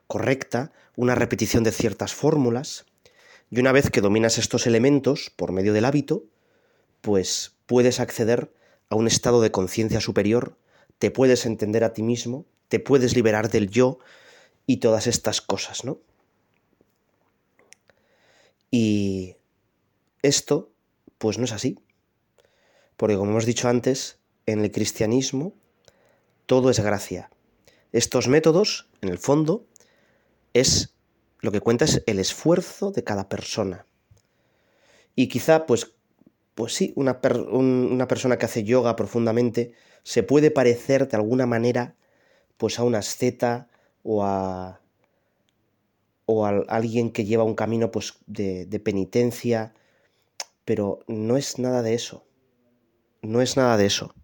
correcta, 0.07 0.73
una 0.97 1.15
repetición 1.15 1.65
de 1.65 1.73
ciertas 1.73 2.15
fórmulas, 2.15 2.85
y 3.51 3.59
una 3.59 3.73
vez 3.73 3.91
que 3.91 4.01
dominas 4.01 4.39
estos 4.39 4.67
elementos 4.67 5.33
por 5.35 5.53
medio 5.53 5.73
del 5.73 5.85
hábito, 5.85 6.25
pues 7.01 7.57
puedes 7.67 7.99
acceder 7.99 8.53
a 8.89 8.95
un 8.97 9.07
estado 9.07 9.41
de 9.41 9.51
conciencia 9.51 10.01
superior, 10.01 10.57
te 10.99 11.11
puedes 11.11 11.47
entender 11.47 11.83
a 11.83 11.93
ti 11.93 12.03
mismo, 12.03 12.47
te 12.69 12.79
puedes 12.79 13.15
liberar 13.15 13.51
del 13.51 13.69
yo 13.69 13.99
y 14.67 14.77
todas 14.77 15.07
estas 15.07 15.41
cosas, 15.41 15.85
¿no? 15.85 15.99
Y 18.71 19.37
esto, 20.23 20.71
pues 21.19 21.39
no 21.39 21.45
es 21.45 21.53
así. 21.53 21.79
Porque 22.97 23.17
como 23.17 23.33
hemos 23.33 23.47
dicho 23.47 23.69
antes, 23.69 24.19
en 24.47 24.61
el 24.61 24.71
cristianismo 24.71 25.55
todo 26.47 26.71
es 26.71 26.81
gracia. 26.81 27.31
Estos 27.93 28.29
métodos, 28.29 28.89
en 29.01 29.09
el 29.09 29.19
fondo, 29.19 29.67
es 30.53 30.95
lo 31.41 31.53
que 31.53 31.61
cuenta 31.61 31.85
es 31.85 32.03
el 32.07 32.19
esfuerzo 32.19 32.91
de 32.91 33.05
cada 33.05 33.29
persona. 33.29 33.87
Y 35.15 35.29
quizá, 35.29 35.67
pues, 35.67 35.95
pues 36.55 36.75
sí, 36.75 36.93
una, 36.97 37.21
una 37.51 38.09
persona 38.09 38.39
que 38.39 38.47
hace 38.47 38.65
yoga 38.65 38.97
profundamente 38.97 39.73
se 40.03 40.23
puede 40.23 40.51
parecer 40.51 41.09
de 41.09 41.17
alguna 41.17 41.47
manera 41.47 41.97
pues 42.57 42.79
a 42.79 42.85
una 42.85 42.99
asceta 42.99 43.69
o 44.03 44.25
a, 44.25 44.81
o 46.27 46.47
a 46.47 46.51
alguien 46.69 47.11
que 47.11 47.25
lleva 47.25 47.45
un 47.45 47.55
camino 47.55 47.91
pues, 47.91 48.19
de, 48.27 48.67
de 48.67 48.81
penitencia, 48.81 49.75
pero 50.65 51.01
no 51.09 51.37
es 51.37 51.59
nada 51.59 51.83
de 51.83 51.95
eso. 51.95 52.25
No 53.23 53.41
es 53.41 53.57
nada 53.57 53.77
de 53.77 53.87
eso. 53.87 54.15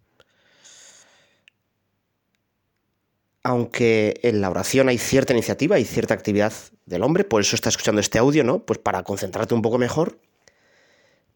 Aunque 3.47 4.19
en 4.23 4.41
la 4.41 4.49
oración 4.49 4.89
hay 4.89 4.97
cierta 4.97 5.31
iniciativa 5.31 5.79
y 5.79 5.85
cierta 5.85 6.13
actividad 6.13 6.51
del 6.85 7.01
hombre, 7.01 7.23
por 7.23 7.39
eso 7.39 7.55
está 7.55 7.69
escuchando 7.69 8.01
este 8.01 8.19
audio, 8.19 8.43
¿no? 8.43 8.65
Pues 8.65 8.77
para 8.77 9.03
concentrarte 9.03 9.53
un 9.53 9.61
poco 9.61 9.77
mejor, 9.77 10.19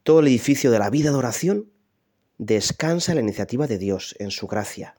todo 0.04 0.20
el 0.20 0.28
edificio 0.28 0.72
de 0.72 0.80
la 0.80 0.90
vida 0.90 1.12
de 1.12 1.16
oración 1.16 1.72
descansa 2.38 3.14
en 3.14 3.16
la 3.16 3.22
iniciativa 3.22 3.66
de 3.66 3.78
Dios, 3.78 4.14
en 4.20 4.30
su 4.32 4.48
gracia. 4.48 4.98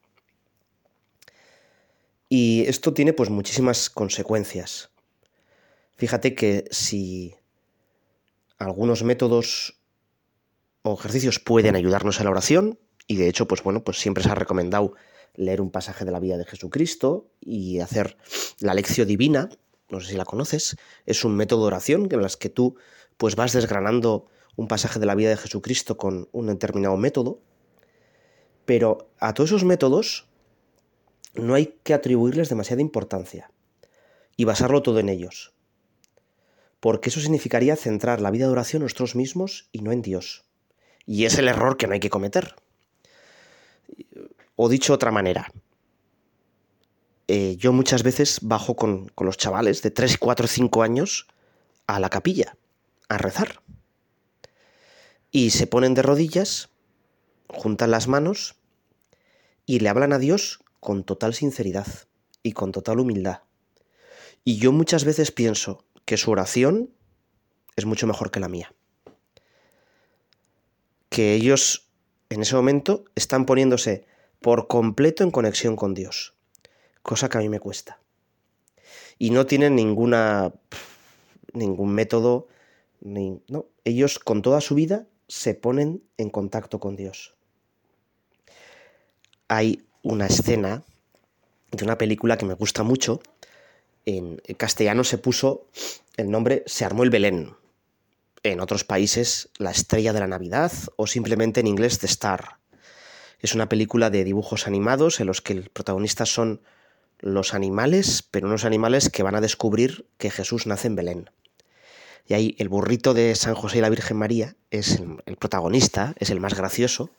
Y 2.30 2.64
esto 2.66 2.94
tiene 2.94 3.12
pues 3.12 3.28
muchísimas 3.28 3.90
consecuencias. 3.90 4.88
Fíjate 5.96 6.34
que 6.34 6.64
si 6.70 7.34
algunos 8.56 9.02
métodos 9.02 9.82
o 10.80 10.94
ejercicios 10.94 11.40
pueden 11.40 11.76
ayudarnos 11.76 12.20
en 12.20 12.24
la 12.24 12.30
oración, 12.30 12.78
y 13.06 13.16
de 13.16 13.28
hecho, 13.28 13.46
pues 13.46 13.62
bueno, 13.62 13.84
pues 13.84 13.98
siempre 13.98 14.24
se 14.24 14.30
ha 14.30 14.34
recomendado 14.34 14.94
leer 15.34 15.60
un 15.60 15.70
pasaje 15.70 16.04
de 16.04 16.10
la 16.10 16.20
vida 16.20 16.36
de 16.36 16.44
Jesucristo 16.44 17.30
y 17.40 17.80
hacer 17.80 18.16
la 18.60 18.74
lección 18.74 19.08
divina, 19.08 19.48
no 19.88 20.00
sé 20.00 20.12
si 20.12 20.16
la 20.16 20.24
conoces, 20.24 20.76
es 21.06 21.24
un 21.24 21.36
método 21.36 21.62
de 21.62 21.66
oración 21.68 22.08
en 22.10 22.22
las 22.22 22.36
que 22.36 22.48
tú 22.48 22.76
pues 23.16 23.36
vas 23.36 23.52
desgranando 23.52 24.26
un 24.56 24.68
pasaje 24.68 24.98
de 24.98 25.06
la 25.06 25.14
vida 25.14 25.30
de 25.30 25.36
Jesucristo 25.36 25.96
con 25.96 26.28
un 26.32 26.46
determinado 26.46 26.96
método, 26.96 27.40
pero 28.64 29.10
a 29.18 29.34
todos 29.34 29.50
esos 29.50 29.64
métodos 29.64 30.28
no 31.34 31.54
hay 31.54 31.78
que 31.82 31.94
atribuirles 31.94 32.48
demasiada 32.48 32.82
importancia 32.82 33.50
y 34.36 34.44
basarlo 34.44 34.82
todo 34.82 34.98
en 34.98 35.08
ellos, 35.08 35.54
porque 36.80 37.08
eso 37.10 37.20
significaría 37.20 37.76
centrar 37.76 38.20
la 38.20 38.30
vida 38.30 38.46
de 38.46 38.52
oración 38.52 38.82
en 38.82 38.86
nosotros 38.86 39.14
mismos 39.14 39.68
y 39.72 39.80
no 39.80 39.92
en 39.92 40.02
Dios. 40.02 40.44
Y 41.06 41.24
es 41.24 41.38
el 41.38 41.48
error 41.48 41.76
que 41.76 41.86
no 41.86 41.94
hay 41.94 42.00
que 42.00 42.10
cometer. 42.10 42.54
O 44.56 44.68
dicho 44.68 44.92
de 44.92 44.96
otra 44.96 45.10
manera, 45.10 45.50
eh, 47.28 47.56
yo 47.56 47.72
muchas 47.72 48.02
veces 48.02 48.38
bajo 48.42 48.76
con, 48.76 49.08
con 49.08 49.26
los 49.26 49.36
chavales 49.36 49.82
de 49.82 49.90
3, 49.90 50.18
4, 50.18 50.46
5 50.46 50.82
años 50.82 51.26
a 51.86 52.00
la 52.00 52.10
capilla 52.10 52.56
a 53.08 53.18
rezar. 53.18 53.62
Y 55.30 55.50
se 55.50 55.66
ponen 55.66 55.94
de 55.94 56.02
rodillas, 56.02 56.70
juntan 57.48 57.90
las 57.90 58.08
manos 58.08 58.56
y 59.66 59.80
le 59.80 59.88
hablan 59.88 60.12
a 60.12 60.18
Dios 60.18 60.60
con 60.80 61.04
total 61.04 61.34
sinceridad 61.34 61.86
y 62.42 62.52
con 62.52 62.72
total 62.72 63.00
humildad. 63.00 63.42
Y 64.44 64.58
yo 64.58 64.72
muchas 64.72 65.04
veces 65.04 65.30
pienso 65.30 65.84
que 66.04 66.16
su 66.16 66.30
oración 66.30 66.90
es 67.76 67.86
mucho 67.86 68.06
mejor 68.06 68.30
que 68.30 68.40
la 68.40 68.48
mía. 68.48 68.74
Que 71.08 71.34
ellos 71.34 71.88
en 72.30 72.42
ese 72.42 72.56
momento 72.56 73.04
están 73.14 73.46
poniéndose 73.46 74.06
por 74.42 74.68
completo 74.68 75.24
en 75.24 75.30
conexión 75.30 75.76
con 75.76 75.94
Dios, 75.94 76.34
cosa 77.02 77.28
que 77.28 77.38
a 77.38 77.40
mí 77.40 77.48
me 77.48 77.60
cuesta. 77.60 77.98
Y 79.18 79.30
no 79.30 79.46
tienen 79.46 79.76
ninguna 79.76 80.52
ningún 81.52 81.92
método, 81.92 82.48
no, 83.00 83.66
ellos 83.84 84.18
con 84.18 84.42
toda 84.42 84.60
su 84.60 84.74
vida 84.74 85.06
se 85.28 85.54
ponen 85.54 86.02
en 86.16 86.30
contacto 86.30 86.78
con 86.80 86.96
Dios. 86.96 87.34
Hay 89.48 89.84
una 90.02 90.26
escena 90.26 90.82
de 91.70 91.84
una 91.84 91.98
película 91.98 92.36
que 92.36 92.46
me 92.46 92.54
gusta 92.54 92.82
mucho. 92.82 93.20
En 94.04 94.40
castellano 94.56 95.04
se 95.04 95.18
puso 95.18 95.66
el 96.16 96.30
nombre 96.30 96.62
Se 96.66 96.84
armó 96.84 97.02
el 97.02 97.10
Belén. 97.10 97.54
En 98.42 98.60
otros 98.60 98.84
países, 98.84 99.50
La 99.58 99.70
estrella 99.70 100.12
de 100.12 100.20
la 100.20 100.26
Navidad 100.26 100.72
o 100.96 101.06
simplemente 101.06 101.60
en 101.60 101.68
inglés 101.68 101.98
The 101.98 102.06
Star. 102.06 102.61
Es 103.42 103.56
una 103.56 103.68
película 103.68 104.08
de 104.08 104.22
dibujos 104.22 104.68
animados 104.68 105.18
en 105.18 105.26
los 105.26 105.42
que 105.42 105.52
el 105.52 105.68
protagonista 105.68 106.26
son 106.26 106.60
los 107.18 107.54
animales, 107.54 108.22
pero 108.30 108.46
unos 108.46 108.64
animales 108.64 109.10
que 109.10 109.24
van 109.24 109.34
a 109.34 109.40
descubrir 109.40 110.06
que 110.16 110.30
Jesús 110.30 110.68
nace 110.68 110.86
en 110.86 110.94
Belén. 110.94 111.30
Y 112.28 112.34
ahí 112.34 112.54
el 112.58 112.68
burrito 112.68 113.14
de 113.14 113.34
San 113.34 113.56
José 113.56 113.78
y 113.78 113.80
la 113.80 113.90
Virgen 113.90 114.16
María 114.16 114.54
es 114.70 115.02
el, 115.26 115.36
protagonista, 115.36 116.14
es 116.20 116.30
el 116.30 116.38
más 116.38 116.54
gracioso, 116.54 117.10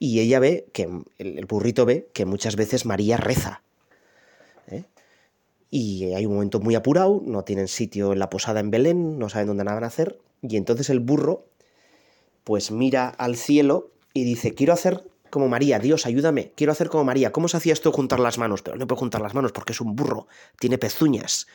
y 0.00 0.18
ella 0.18 0.40
ve 0.40 0.66
que, 0.72 0.88
el, 1.18 1.44
burrito 1.46 1.86
ve 1.86 2.10
que 2.12 2.26
muchas 2.26 2.56
veces 2.56 2.84
María 2.84 3.16
reza. 3.16 3.62
¿eh? 4.66 4.84
Y 5.70 6.12
hay 6.12 6.26
un 6.26 6.34
momento 6.34 6.58
muy 6.58 6.74
apurado, 6.74 7.22
no 7.24 7.44
tienen 7.44 7.68
sitio 7.68 8.12
en 8.12 8.18
la 8.18 8.30
posada 8.30 8.58
en 8.58 8.72
Belén, 8.72 9.16
no 9.20 9.28
saben 9.28 9.46
dónde 9.46 9.62
van 9.62 9.84
a 9.84 9.86
hacer, 9.86 10.18
y 10.42 10.56
entonces 10.56 10.90
el 10.90 10.98
burro 10.98 11.46
pues 12.42 12.72
mira 12.72 13.08
al 13.08 13.36
cielo 13.36 13.92
y 14.12 14.24
dice, 14.24 14.54
quiero 14.54 14.72
hacer 14.72 15.04
como 15.30 15.48
María, 15.48 15.78
Dios, 15.78 16.06
ayúdame, 16.06 16.52
quiero 16.56 16.72
hacer 16.72 16.88
como 16.88 17.04
María. 17.04 17.32
¿Cómo 17.32 17.48
se 17.48 17.56
hacía 17.56 17.72
esto 17.72 17.92
juntar 17.92 18.20
las 18.20 18.38
manos? 18.38 18.62
Pero 18.62 18.76
no 18.76 18.86
puedo 18.86 18.98
juntar 19.00 19.20
las 19.20 19.34
manos 19.34 19.52
porque 19.52 19.72
es 19.72 19.80
un 19.80 19.96
burro, 19.96 20.26
tiene 20.58 20.78
pezuñas. 20.78 21.46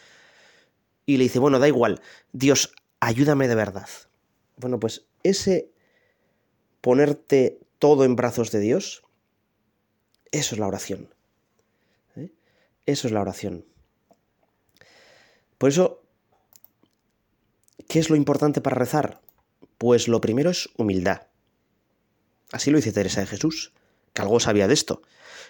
y 1.06 1.18
le 1.18 1.24
dice, 1.24 1.40
bueno, 1.40 1.60
da 1.60 1.68
igual, 1.68 2.02
Dios, 2.32 2.74
ayúdame 3.00 3.48
de 3.48 3.56
verdad. 3.56 3.90
Bueno, 4.58 4.80
pues 4.80 5.06
ese 5.24 5.72
ponerte 6.82 7.60
todo 7.80 8.06
en 8.06 8.16
brazos 8.16 8.52
de 8.52 8.60
Dios, 8.60 9.04
eso 10.32 10.56
es 10.56 10.60
la 10.60 10.68
oración. 10.68 11.14
¿eh? 12.16 12.32
Eso 12.86 13.08
es 13.08 13.14
la 13.14 13.22
oración. 13.22 13.66
Por 15.58 15.70
eso, 15.70 16.02
¿qué 17.88 18.00
es 18.00 18.10
lo 18.10 18.16
importante 18.16 18.62
para 18.62 18.76
rezar? 18.76 19.22
Pues 19.78 20.08
lo 20.08 20.22
primero 20.22 20.50
es 20.50 20.70
humildad. 20.78 21.31
Así 22.52 22.72
lo 22.72 22.78
dice 22.78 22.92
Teresa 22.92 23.22
de 23.22 23.28
Jesús, 23.28 23.74
que 24.14 24.22
algo 24.22 24.40
sabía 24.40 24.68
de 24.68 24.74
esto. 24.74 25.02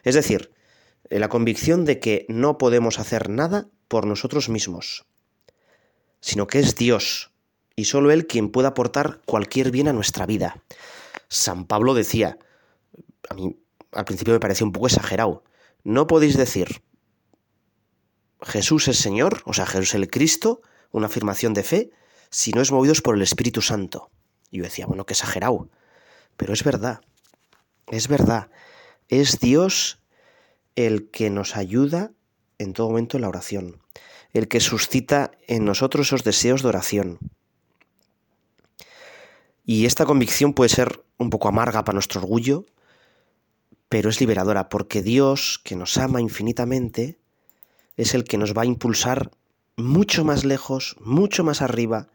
Es 0.04 0.16
decir, 0.16 0.52
la 1.10 1.30
convicción 1.30 1.86
de 1.86 2.00
que 2.00 2.26
no 2.30 2.58
podemos 2.58 3.00
hacer 3.00 3.30
nada 3.30 3.68
por 3.88 4.06
nosotros 4.06 4.50
mismos, 4.50 5.06
sino 6.20 6.48
que 6.48 6.60
es 6.60 6.76
Dios, 6.76 7.32
y 7.76 7.86
solo 7.86 8.12
Él 8.12 8.28
quien 8.28 8.50
puede 8.50 8.68
aportar 8.68 9.22
cualquier 9.26 9.72
bien 9.72 9.88
a 9.88 9.94
nuestra 9.94 10.26
vida. 10.26 10.64
San 11.28 11.66
Pablo 11.66 11.94
decía, 11.94 12.38
a 13.30 13.34
mí 13.34 13.58
al 13.92 14.06
principio 14.06 14.34
me 14.34 14.40
parecía 14.40 14.66
un 14.66 14.72
poco 14.72 14.88
exagerado, 14.88 15.44
no 15.84 16.08
podéis 16.08 16.38
decir 16.38 16.82
Jesús 18.44 18.88
es 18.88 18.98
Señor, 18.98 19.42
o 19.46 19.54
sea, 19.54 19.66
Jesús 19.66 19.90
es 19.90 19.96
el 19.96 20.10
Cristo, 20.10 20.62
una 20.92 21.08
afirmación 21.08 21.54
de 21.54 21.64
fe, 21.64 21.92
si 22.30 22.52
no 22.52 22.62
es 22.62 22.72
movidos 22.72 23.02
por 23.02 23.16
el 23.16 23.22
Espíritu 23.22 23.62
Santo. 23.62 24.10
Y 24.50 24.58
yo 24.58 24.64
decía, 24.64 24.86
bueno, 24.88 25.06
qué 25.06 25.14
exagerado, 25.14 25.70
pero 26.38 26.54
es 26.54 26.64
verdad, 26.64 27.02
es 27.88 28.08
verdad, 28.08 28.50
es 29.10 29.40
Dios 29.40 30.00
el 30.76 31.10
que 31.12 31.30
nos 31.30 31.56
ayuda 31.56 32.12
en 32.58 32.74
todo 32.74 32.90
momento 32.90 33.18
en 33.18 33.22
la 33.22 33.30
oración, 33.30 33.82
el 34.34 34.48
que 34.48 34.60
suscita 34.60 35.32
en 35.48 35.66
nosotros 35.66 36.08
esos 36.08 36.24
deseos 36.24 36.62
de 36.62 36.70
oración. 36.70 37.20
Y 39.66 39.86
esta 39.86 40.06
convicción 40.06 40.54
puede 40.54 40.70
ser 40.70 41.04
un 41.18 41.30
poco 41.30 41.48
amarga 41.48 41.84
para 41.84 41.96
nuestro 41.96 42.22
orgullo, 42.22 42.66
pero 43.90 44.10
es 44.10 44.20
liberadora, 44.20 44.70
porque 44.70 45.02
Dios, 45.02 45.60
que 45.64 45.76
nos 45.76 45.98
ama 45.98 46.22
infinitamente, 46.22 47.20
es 47.98 48.14
el 48.14 48.24
que 48.24 48.38
nos 48.38 48.56
va 48.56 48.62
a 48.62 48.66
impulsar 48.66 49.32
mucho 49.76 50.24
más 50.24 50.46
lejos, 50.46 50.96
mucho 51.00 51.44
más 51.44 51.62
arriba, 51.62 52.08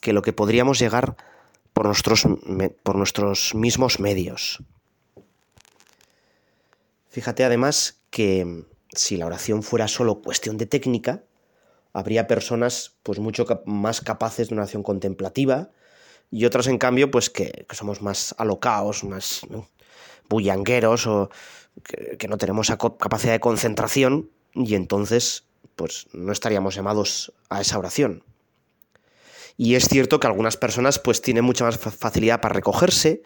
que 0.00 0.12
lo 0.12 0.22
que 0.22 0.32
podríamos 0.32 0.78
llegar 0.78 1.16
por 1.74 1.86
nuestros, 1.86 2.26
por 2.82 2.96
nuestros 2.96 3.54
mismos 3.54 4.00
medios. 4.00 4.62
Fíjate 7.10 7.44
además 7.44 8.00
que 8.10 8.64
si 8.94 9.16
la 9.16 9.26
oración 9.26 9.62
fuera 9.62 9.88
solo 9.88 10.22
cuestión 10.22 10.56
de 10.56 10.66
técnica, 10.66 11.24
habría 11.92 12.26
personas 12.26 12.96
pues 13.02 13.18
mucho 13.18 13.44
más 13.66 14.00
capaces 14.00 14.48
de 14.48 14.54
una 14.54 14.62
oración 14.62 14.82
contemplativa 14.82 15.70
y 16.30 16.44
otras 16.44 16.68
en 16.68 16.78
cambio 16.78 17.10
pues 17.10 17.28
que, 17.28 17.66
somos 17.72 18.02
más 18.02 18.34
alocaos, 18.38 19.04
más 19.04 19.42
bullangueros 20.28 21.06
o 21.06 21.30
que, 21.82 22.16
que, 22.16 22.28
no 22.28 22.38
tenemos 22.38 22.70
capacidad 22.70 23.32
de 23.32 23.40
concentración 23.40 24.30
y 24.54 24.74
entonces 24.74 25.44
pues 25.76 26.06
no 26.12 26.32
estaríamos 26.32 26.74
llamados 26.76 27.32
a 27.48 27.60
esa 27.60 27.78
oración. 27.78 28.22
Y 29.56 29.76
es 29.76 29.88
cierto 29.88 30.18
que 30.18 30.26
algunas 30.26 30.56
personas 30.56 30.98
pues 30.98 31.22
tienen 31.22 31.44
mucha 31.44 31.64
más 31.64 31.78
facilidad 31.78 32.40
para 32.40 32.54
recogerse, 32.54 33.22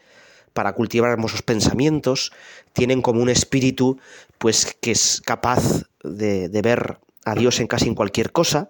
para 0.53 0.75
cultivar 0.75 1.11
hermosos 1.11 1.43
pensamientos, 1.43 2.33
tienen 2.73 3.03
como 3.03 3.23
un 3.23 3.29
espíritu 3.29 3.99
pues 4.39 4.77
que 4.81 4.91
es 4.91 5.23
capaz 5.25 5.85
de, 6.03 6.49
ver 6.63 6.99
a 7.25 7.35
Dios 7.35 7.61
en 7.61 7.67
casi 7.67 7.89
en 7.89 7.95
cualquier 7.95 8.33
cosa, 8.33 8.69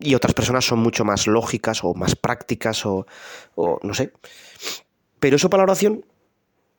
y 0.00 0.14
otras 0.14 0.34
personas 0.34 0.64
son 0.64 0.78
mucho 0.78 1.04
más 1.04 1.26
lógicas 1.26 1.82
o 1.82 1.94
más 1.94 2.14
prácticas 2.14 2.86
o, 2.86 3.06
o 3.54 3.78
no 3.82 3.94
sé. 3.94 4.12
Pero 5.18 5.36
eso 5.36 5.50
para 5.50 5.62
la 5.62 5.64
oración 5.64 6.04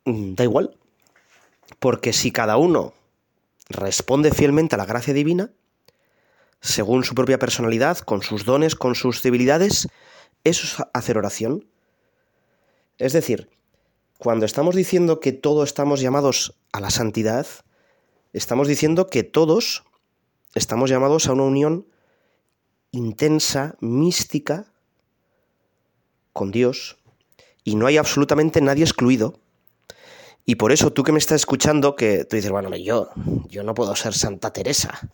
mm, 0.06 0.36
da 0.36 0.44
igual, 0.44 0.78
porque 1.80 2.14
si 2.14 2.32
cada 2.32 2.58
uno 2.58 2.94
responde 3.70 4.32
fielmente 4.32 4.76
a 4.76 4.78
la 4.78 4.86
gracia 4.86 5.14
divina, 5.14 5.52
según 6.64 7.04
su 7.04 7.14
propia 7.14 7.38
personalidad, 7.38 7.98
con 8.00 8.22
sus 8.22 8.46
dones, 8.46 8.76
con 8.76 8.96
sus 8.96 9.22
debilidades, 9.22 9.90
eso 10.46 10.66
es 10.66 10.88
hacer 10.94 11.18
oración. 11.18 11.68
Es 12.98 13.12
decir, 13.12 13.50
cuando 14.18 14.46
estamos 14.46 14.74
diciendo 14.74 15.20
que 15.20 15.34
todos 15.34 15.68
estamos 15.68 16.00
llamados 16.00 16.58
a 16.72 16.80
la 16.80 16.90
santidad, 16.90 17.46
estamos 18.32 18.70
diciendo 18.70 19.08
que 19.08 19.24
todos 19.24 19.84
estamos 20.56 20.90
llamados 20.90 21.28
a 21.28 21.34
una 21.34 21.44
unión 21.44 21.86
intensa, 22.92 23.76
mística, 23.82 24.72
con 26.32 26.52
Dios, 26.52 26.98
y 27.66 27.76
no 27.76 27.88
hay 27.88 27.98
absolutamente 27.98 28.62
nadie 28.62 28.86
excluido. 28.86 29.38
Y 30.46 30.56
por 30.56 30.72
eso 30.72 30.94
tú 30.94 31.04
que 31.04 31.12
me 31.12 31.20
estás 31.20 31.42
escuchando, 31.42 31.98
que 31.98 32.24
tú 32.24 32.38
dices, 32.38 32.52
bueno, 32.52 32.74
yo, 32.78 33.10
yo 33.50 33.64
no 33.64 33.74
puedo 33.74 33.94
ser 33.98 34.14
Santa 34.14 34.54
Teresa 34.54 35.14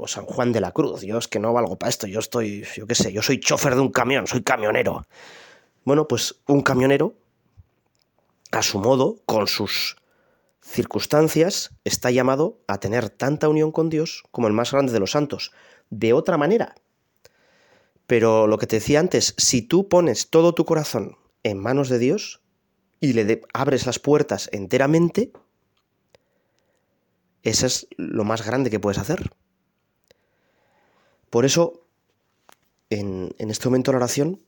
o 0.00 0.08
San 0.08 0.24
Juan 0.24 0.52
de 0.52 0.60
la 0.60 0.72
Cruz, 0.72 1.02
yo 1.02 1.18
es 1.18 1.28
que 1.28 1.38
no 1.38 1.52
valgo 1.52 1.78
para 1.78 1.90
esto, 1.90 2.06
yo 2.06 2.20
estoy, 2.20 2.64
yo 2.76 2.86
qué 2.86 2.94
sé, 2.94 3.12
yo 3.12 3.22
soy 3.22 3.38
chofer 3.38 3.74
de 3.74 3.80
un 3.80 3.90
camión, 3.90 4.26
soy 4.26 4.42
camionero. 4.42 5.06
Bueno, 5.84 6.08
pues 6.08 6.40
un 6.46 6.62
camionero 6.62 7.14
a 8.50 8.62
su 8.62 8.78
modo, 8.78 9.20
con 9.26 9.46
sus 9.46 9.96
circunstancias, 10.60 11.70
está 11.84 12.10
llamado 12.10 12.60
a 12.66 12.78
tener 12.78 13.10
tanta 13.10 13.48
unión 13.48 13.72
con 13.72 13.88
Dios 13.88 14.24
como 14.30 14.48
el 14.48 14.52
más 14.52 14.72
grande 14.72 14.92
de 14.92 15.00
los 15.00 15.12
santos. 15.12 15.52
De 15.90 16.12
otra 16.12 16.36
manera. 16.36 16.74
Pero 18.06 18.46
lo 18.46 18.58
que 18.58 18.66
te 18.66 18.76
decía 18.76 19.00
antes, 19.00 19.34
si 19.36 19.62
tú 19.62 19.88
pones 19.88 20.30
todo 20.30 20.54
tu 20.54 20.64
corazón 20.64 21.16
en 21.42 21.58
manos 21.58 21.88
de 21.88 21.98
Dios 21.98 22.40
y 23.00 23.12
le 23.12 23.42
abres 23.52 23.86
las 23.86 23.98
puertas 23.98 24.48
enteramente, 24.52 25.32
eso 27.42 27.66
es 27.66 27.86
lo 27.96 28.24
más 28.24 28.44
grande 28.44 28.70
que 28.70 28.80
puedes 28.80 28.98
hacer. 28.98 29.30
Por 31.30 31.44
eso, 31.44 31.84
en, 32.90 33.32
este 33.38 33.68
momento 33.68 33.90
de 33.90 33.94
la 33.94 33.98
oración, 33.98 34.40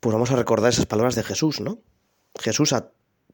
pues 0.00 0.12
vamos 0.12 0.30
a 0.32 0.36
recordar 0.36 0.72
esas 0.72 0.86
palabras 0.86 1.14
de 1.14 1.22
Jesús, 1.22 1.60
¿no? 1.60 1.78
Jesús 2.38 2.72
a 2.72 2.90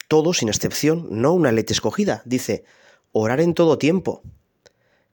todos, 0.08 0.38
sin 0.38 0.48
excepción, 0.48 1.08
no 1.10 1.32
una 1.32 1.50
leche 1.50 1.72
escogida, 1.72 2.22
dice, 2.26 2.64
orar 3.12 3.40
en 3.40 3.54
todo 3.54 3.78
tiempo. 3.78 4.22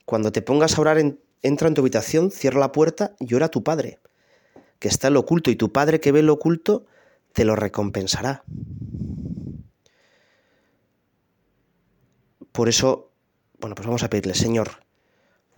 Cuando 0.05 0.33
te 0.33 0.41
pongas 0.41 0.77
a 0.77 0.81
orar, 0.81 0.97
entra 1.41 1.67
en 1.69 1.73
tu 1.73 1.81
habitación, 1.81 2.29
cierra 2.31 2.59
la 2.59 2.73
puerta 2.73 3.15
y 3.19 3.33
ora 3.33 3.45
a 3.45 3.51
tu 3.51 3.63
Padre, 3.63 3.99
que 4.79 4.89
está 4.89 5.07
en 5.07 5.13
lo 5.13 5.21
oculto, 5.21 5.49
y 5.49 5.55
tu 5.55 5.71
Padre 5.71 6.01
que 6.01 6.11
ve 6.11 6.23
lo 6.23 6.33
oculto 6.33 6.85
te 7.31 7.45
lo 7.45 7.55
recompensará. 7.55 8.43
Por 12.51 12.67
eso, 12.67 13.11
bueno, 13.59 13.75
pues 13.75 13.85
vamos 13.85 14.03
a 14.03 14.09
pedirle, 14.09 14.33
Señor, 14.33 14.71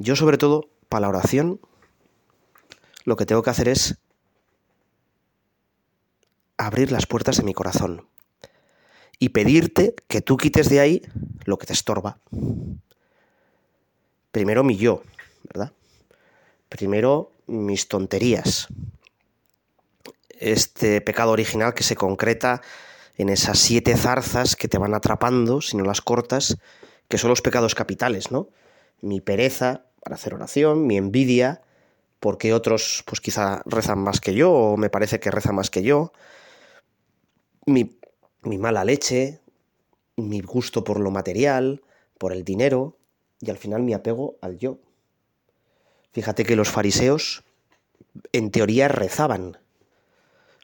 yo 0.04 0.16
sobre 0.16 0.38
todo, 0.38 0.70
para 0.90 1.02
la 1.02 1.10
oración, 1.10 1.60
lo 3.06 3.16
que 3.16 3.26
tengo 3.26 3.42
que 3.42 3.50
hacer 3.50 3.70
es 3.70 3.98
abrir 6.58 6.92
las 6.92 7.06
puertas 7.08 7.38
de 7.38 7.44
mi 7.44 7.54
corazón 7.54 8.08
y 9.18 9.30
pedirte 9.30 9.96
que 10.08 10.22
tú 10.22 10.36
quites 10.36 10.70
de 10.70 10.82
ahí 10.82 11.02
lo 11.46 11.58
que 11.58 11.66
te 11.66 11.74
estorba. 11.74 12.20
Primero 14.32 14.64
mi 14.64 14.76
yo, 14.76 15.04
¿verdad? 15.44 15.72
Primero 16.68 17.32
mis 17.48 17.88
tonterías. 17.88 18.68
Este 20.30 21.00
pecado 21.00 21.32
original 21.32 21.74
que 21.74 21.84
se 21.84 21.96
concreta 21.96 22.62
en 23.16 23.30
esas 23.30 23.58
siete 23.60 23.96
zarzas 23.96 24.58
que 24.58 24.68
te 24.68 24.78
van 24.78 24.94
atrapando 24.94 25.62
si 25.62 25.78
no 25.78 25.86
las 25.86 26.02
cortas, 26.02 26.58
que 27.08 27.18
son 27.18 27.30
los 27.30 27.42
pecados 27.42 27.76
capitales, 27.76 28.32
¿no? 28.32 28.50
Mi 29.02 29.22
pereza 29.22 29.86
para 30.04 30.16
hacer 30.16 30.34
oración, 30.34 30.86
mi 30.86 30.98
envidia, 30.98 31.62
porque 32.20 32.54
otros 32.54 33.04
pues 33.06 33.22
quizá 33.22 33.62
rezan 33.66 34.00
más 34.00 34.20
que 34.20 34.34
yo 34.34 34.52
o 34.52 34.78
me 34.78 34.90
parece 34.90 35.20
que 35.20 35.32
rezan 35.32 35.56
más 35.56 35.70
que 35.70 35.82
yo, 35.82 36.12
mi, 37.66 37.98
mala 38.44 38.84
leche, 38.84 39.40
mi 40.18 40.42
gusto 40.42 40.84
por 40.84 41.00
lo 41.00 41.12
material, 41.12 41.82
por 42.18 42.34
el 42.34 42.44
dinero 42.44 42.98
y 43.40 43.50
al 43.50 43.58
final 43.58 43.82
mi 43.82 43.94
apego 43.94 44.36
al 44.42 44.58
yo. 44.58 44.80
Fíjate 46.12 46.44
que 46.44 46.56
los 46.56 46.70
fariseos 46.70 47.44
en 48.32 48.52
teoría 48.52 48.88
rezaban, 48.88 49.58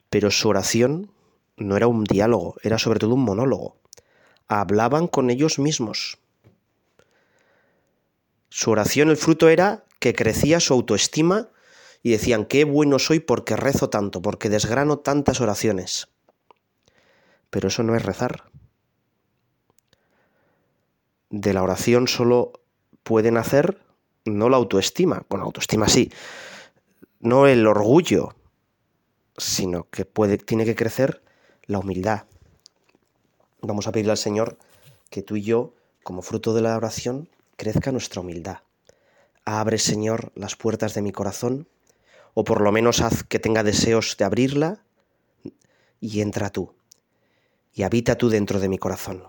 pero 0.08 0.30
su 0.30 0.48
oración 0.48 1.10
no 1.56 1.76
era 1.76 1.86
un 1.86 2.04
diálogo, 2.04 2.56
era 2.62 2.78
sobre 2.78 3.00
todo 3.00 3.14
un 3.14 3.24
monólogo. 3.24 3.76
Hablaban 4.46 5.08
con 5.08 5.30
ellos 5.30 5.58
mismos. 5.58 6.18
Su 8.50 8.72
oración, 8.72 9.10
el 9.10 9.16
fruto 9.16 9.48
era 9.48 9.84
que 10.00 10.12
crecía 10.12 10.60
su 10.60 10.74
autoestima 10.74 11.48
y 12.02 12.10
decían, 12.10 12.44
qué 12.44 12.64
bueno 12.64 12.98
soy 12.98 13.20
porque 13.20 13.56
rezo 13.56 13.90
tanto, 13.90 14.20
porque 14.20 14.48
desgrano 14.48 14.98
tantas 14.98 15.40
oraciones. 15.40 16.08
Pero 17.48 17.68
eso 17.68 17.82
no 17.82 17.96
es 17.96 18.04
rezar. 18.04 18.50
De 21.30 21.52
la 21.52 21.62
oración 21.62 22.08
solo 22.08 22.52
pueden 23.02 23.36
hacer 23.36 23.80
no 24.24 24.48
la 24.48 24.56
autoestima, 24.56 25.24
bueno, 25.28 25.46
autoestima 25.46 25.88
sí, 25.88 26.12
no 27.20 27.46
el 27.46 27.66
orgullo, 27.66 28.34
sino 29.36 29.88
que 29.90 30.04
puede, 30.04 30.38
tiene 30.38 30.64
que 30.64 30.74
crecer 30.74 31.22
la 31.64 31.78
humildad. 31.78 32.24
Vamos 33.62 33.86
a 33.86 33.92
pedirle 33.92 34.12
al 34.12 34.18
Señor 34.18 34.58
que 35.08 35.22
tú 35.22 35.36
y 35.36 35.42
yo, 35.42 35.74
como 36.02 36.22
fruto 36.22 36.52
de 36.54 36.62
la 36.62 36.76
oración, 36.76 37.28
crezca 37.60 37.92
nuestra 37.92 38.22
humildad. 38.22 38.60
Abre, 39.44 39.76
Señor, 39.76 40.32
las 40.34 40.56
puertas 40.56 40.94
de 40.94 41.02
mi 41.02 41.12
corazón, 41.12 41.68
o 42.32 42.42
por 42.42 42.62
lo 42.62 42.72
menos 42.72 43.02
haz 43.02 43.22
que 43.22 43.38
tenga 43.38 43.62
deseos 43.62 44.16
de 44.16 44.24
abrirla, 44.24 44.82
y 46.00 46.22
entra 46.22 46.48
tú, 46.48 46.74
y 47.74 47.82
habita 47.82 48.16
tú 48.16 48.30
dentro 48.30 48.60
de 48.60 48.70
mi 48.70 48.78
corazón. 48.78 49.24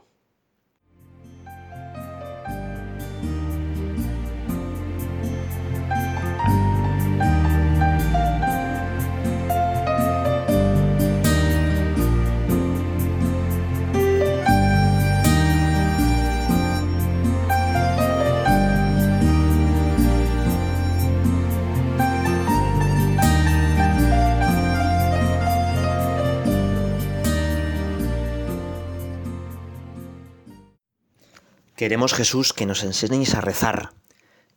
Queremos, 31.81 32.13
Jesús, 32.13 32.53
que 32.53 32.67
nos 32.67 32.83
enseñes 32.83 33.33
a 33.33 33.41
rezar. 33.41 33.89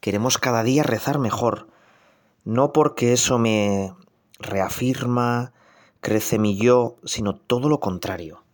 Queremos 0.00 0.36
cada 0.36 0.62
día 0.62 0.82
rezar 0.82 1.18
mejor. 1.18 1.68
No 2.44 2.74
porque 2.74 3.14
eso 3.14 3.38
me 3.38 3.94
reafirma, 4.38 5.54
crece 6.02 6.38
mi 6.38 6.58
yo, 6.58 6.98
sino 7.06 7.34
todo 7.34 7.70
lo 7.70 7.80
contrario. 7.80 8.44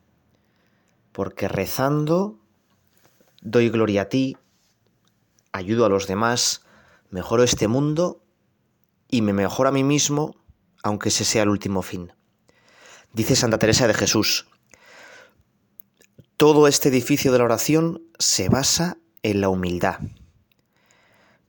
Porque 1.11 1.49
rezando 1.49 2.39
doy 3.43 3.71
gloria 3.71 4.03
a 4.03 4.09
ti, 4.09 4.37
ayudo 5.51 5.85
a 5.85 5.89
los 5.89 6.07
demás, 6.07 6.65
mejoro 7.11 7.43
este 7.43 7.67
mundo 7.67 8.23
y 9.09 9.23
me 9.23 9.33
mejoro 9.33 9.71
a 9.71 9.73
mí 9.73 9.83
mismo, 9.83 10.37
aunque 10.85 11.09
ese 11.09 11.25
sea 11.25 11.43
el 11.43 11.49
último 11.49 11.83
fin. 11.83 12.13
Dice 13.13 13.35
Santa 13.35 13.59
Teresa 13.59 13.89
de 13.89 13.95
Jesús, 13.95 14.47
todo 16.41 16.69
este 16.69 16.89
edificio 16.89 17.33
de 17.33 17.39
la 17.39 17.45
oración 17.45 18.03
se 18.19 18.49
basa 18.49 18.97
en 19.23 19.43
la 19.43 19.51
humildad. 19.51 20.01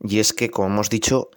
Y 0.01 0.19
es 0.19 0.34
que, 0.34 0.51
como 0.51 0.67
hemos 0.67 0.89
dicho, 0.89 1.30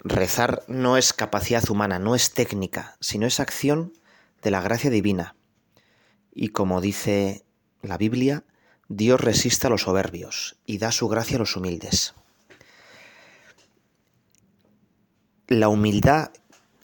rezar 0.00 0.62
no 0.68 0.98
es 0.98 1.14
capacidad 1.14 1.66
humana, 1.70 1.98
no 1.98 2.14
es 2.14 2.34
técnica, 2.34 2.98
sino 3.00 3.26
es 3.26 3.40
acción 3.40 3.94
de 4.42 4.50
la 4.50 4.60
gracia 4.60 4.90
divina. 4.90 5.36
Y 6.34 6.48
como 6.48 6.82
dice 6.82 7.46
la 7.80 7.96
Biblia, 7.96 8.44
Dios 8.88 9.22
resiste 9.22 9.68
a 9.68 9.70
los 9.70 9.84
soberbios 9.84 10.58
y 10.66 10.76
da 10.76 10.92
su 10.92 11.08
gracia 11.08 11.36
a 11.36 11.40
los 11.40 11.56
humildes. 11.56 12.14
La 15.46 15.70
humildad 15.70 16.30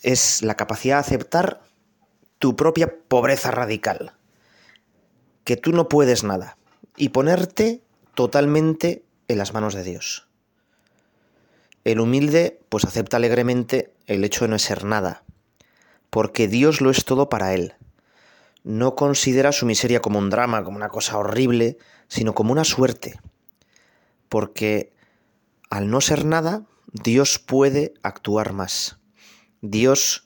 es 0.01 0.41
la 0.41 0.55
capacidad 0.55 0.97
de 0.97 1.01
aceptar 1.01 1.61
tu 2.39 2.57
propia 2.57 2.97
pobreza 3.09 3.51
radical 3.51 4.15
que 5.45 5.57
tú 5.57 5.73
no 5.73 5.89
puedes 5.89 6.25
nada 6.25 6.57
y 6.97 7.11
ponerte 7.11 7.83
totalmente 8.15 9.05
en 9.29 9.39
las 9.39 9.53
manos 9.55 9.75
de 9.75 9.83
Dios. 9.83 10.27
El 11.85 12.01
humilde 12.01 12.61
pues 12.69 12.85
acepta 12.85 13.19
alegremente 13.19 13.93
el 14.07 14.25
hecho 14.25 14.45
de 14.45 14.49
no 14.49 14.59
ser 14.59 14.85
nada, 14.85 15.23
porque 16.11 16.49
Dios 16.49 16.81
lo 16.81 16.91
es 16.91 17.05
todo 17.05 17.29
para 17.29 17.55
él. 17.55 17.75
No 18.63 18.95
considera 18.95 19.53
su 19.53 19.67
miseria 19.67 20.01
como 20.01 20.19
un 20.19 20.31
drama, 20.31 20.65
como 20.65 20.79
una 20.79 20.89
cosa 20.89 21.19
horrible, 21.19 21.77
sino 22.09 22.35
como 22.35 22.53
una 22.53 22.65
suerte, 22.65 23.21
porque 24.31 24.93
al 25.69 25.91
no 25.91 26.01
ser 26.01 26.25
nada, 26.25 26.65
Dios 26.93 27.39
puede 27.39 27.93
actuar 28.03 28.53
más. 28.53 28.99
Dios 29.61 30.25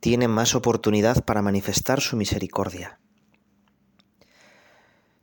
tiene 0.00 0.26
más 0.26 0.54
oportunidad 0.56 1.24
para 1.24 1.42
manifestar 1.42 2.00
su 2.00 2.16
misericordia. 2.16 2.98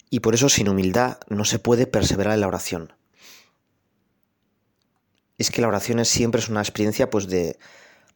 Y 0.10 0.22
por 0.22 0.34
eso 0.34 0.50
sin 0.50 0.70
humildad 0.70 1.20
no 1.28 1.46
se 1.46 1.60
puede 1.60 1.88
perseverar 1.88 2.34
en 2.34 2.42
la 2.42 2.48
oración. 2.48 2.94
Es 5.38 5.52
que 5.52 5.62
la 5.62 5.68
oración 5.68 6.00
es, 6.00 6.10
siempre 6.10 6.42
es 6.42 6.50
una 6.50 6.62
experiencia 6.62 7.10
pues, 7.10 7.28
de, 7.28 7.58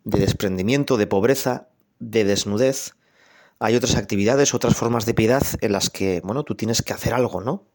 de 0.04 0.20
desprendimiento, 0.20 0.98
de 0.98 1.08
pobreza, 1.08 1.70
de 2.00 2.24
desnudez. 2.24 2.96
Hay 3.60 3.76
otras 3.76 3.96
actividades, 3.96 4.54
otras 4.54 4.76
formas 4.76 5.06
de 5.06 5.14
piedad 5.14 5.44
en 5.62 5.72
las 5.72 5.90
que, 5.90 6.22
bueno, 6.22 6.44
tú 6.44 6.56
tienes 6.56 6.82
que 6.82 6.94
hacer 6.94 7.14
algo, 7.14 7.42
¿no? 7.42 7.68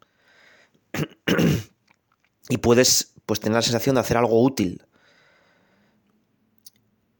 y 2.49 2.59
puedes 2.59 3.15
pues 3.27 3.41
tener 3.41 3.57
la 3.57 3.63
sensación 3.63 3.95
de 3.95 4.01
hacer 4.01 4.17
algo 4.17 4.43
útil. 4.43 4.87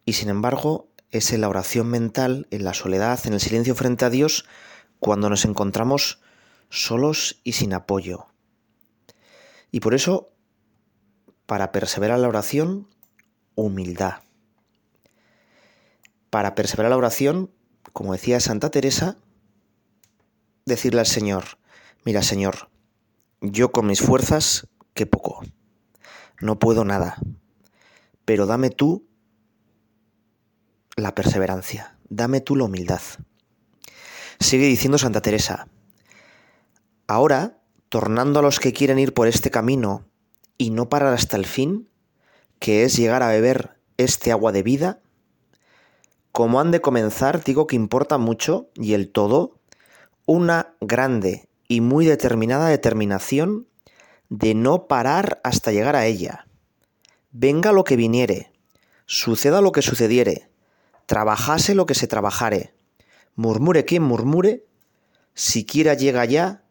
Y 0.05 0.15
sin 0.15 0.29
embargo, 0.29 0.89
es 1.11 1.33
en 1.33 1.43
la 1.43 1.49
oración 1.49 1.89
mental, 1.89 2.47
en 2.51 2.65
la 2.65 2.75
soledad, 2.75 3.21
en 3.27 3.35
el 3.35 3.41
silencio 3.41 3.75
frente 3.75 4.05
a 4.05 4.11
Dios, 4.11 4.47
cuando 5.01 5.31
nos 5.31 5.45
encontramos 5.45 6.21
solos 6.71 7.41
y 7.45 7.53
sin 7.53 7.75
apoyo. 7.75 8.27
Y 9.71 9.81
por 9.81 9.95
eso, 9.95 10.31
para 11.47 11.73
perseverar 11.73 12.19
la 12.19 12.29
oración, 12.29 12.89
humildad. 13.55 14.23
Para 16.31 16.55
perseverar 16.55 16.91
la 16.91 16.97
oración, 16.97 17.51
como 17.93 18.13
decía 18.13 18.41
Santa 18.41 18.71
Teresa, 18.71 19.17
decirle 20.67 21.01
al 21.01 21.07
Señor, 21.07 21.45
mira 22.05 22.23
Señor, 22.23 22.71
yo 23.41 23.73
con 23.73 23.87
mis 23.87 24.01
fuerzas, 24.01 24.69
qué 24.95 25.07
poco, 25.07 25.41
no 26.41 26.59
puedo 26.59 26.85
nada, 26.85 27.19
pero 28.25 28.47
dame 28.47 28.71
tú 28.71 29.09
la 30.97 31.15
perseverancia, 31.15 31.97
dame 32.09 32.41
tú 32.41 32.57
la 32.57 32.65
humildad. 32.65 33.01
Sigue 34.39 34.67
diciendo 34.67 34.99
Santa 34.99 35.23
Teresa, 35.23 35.69
Ahora, 37.11 37.59
tornando 37.89 38.41
a 38.41 38.43
los 38.43 38.61
que 38.61 38.75
quieren 38.75 38.99
ir 38.99 39.15
por 39.15 39.29
este 39.29 39.51
camino 39.51 40.05
y 40.59 40.69
no 40.69 40.91
parar 40.91 41.15
hasta 41.15 41.39
el 41.39 41.47
fin, 41.47 41.89
que 42.59 42.85
es 42.85 42.97
llegar 42.99 43.23
a 43.23 43.29
beber 43.29 43.79
este 43.97 44.31
agua 44.31 44.53
de 44.53 44.63
vida, 44.63 45.01
como 46.33 46.61
han 46.61 46.71
de 46.71 46.83
comenzar, 46.83 47.43
digo 47.43 47.67
que 47.67 47.77
importa 47.77 48.19
mucho, 48.19 48.69
y 48.75 48.93
el 48.93 49.11
todo, 49.11 49.59
una 50.27 50.75
grande 50.83 51.49
y 51.67 51.81
muy 51.81 52.05
determinada 52.05 52.69
determinación 52.69 53.67
de 54.29 54.55
no 54.55 54.87
parar 54.87 55.41
hasta 55.45 55.73
llegar 55.73 55.97
a 55.97 56.05
ella. 56.05 56.47
Venga 57.31 57.73
lo 57.73 57.85
que 57.85 57.97
viniere, 57.97 58.53
suceda 59.07 59.63
lo 59.63 59.73
que 59.73 59.81
sucediere, 59.81 60.51
trabajase 61.07 61.75
lo 61.75 61.87
que 61.87 61.95
se 61.95 62.07
trabajare, 62.07 62.75
murmure 63.35 63.87
quien 63.87 64.03
murmure, 64.03 64.67
siquiera 65.33 65.95
llega 65.95 66.27
ya 66.27 66.68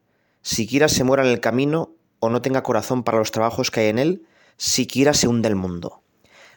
siquiera 0.48 0.88
se 0.88 1.04
muera 1.04 1.24
en 1.24 1.30
el 1.30 1.42
camino 1.42 1.92
o 2.20 2.30
no 2.30 2.42
tenga 2.42 2.64
corazón 2.64 3.04
para 3.04 3.18
los 3.18 3.32
trabajos 3.32 3.70
que 3.70 3.82
hay 3.82 3.88
en 3.88 4.00
él, 4.00 4.28
siquiera 4.56 5.14
se 5.14 5.28
hunde 5.28 5.50
el 5.50 5.58
mundo. 5.58 6.04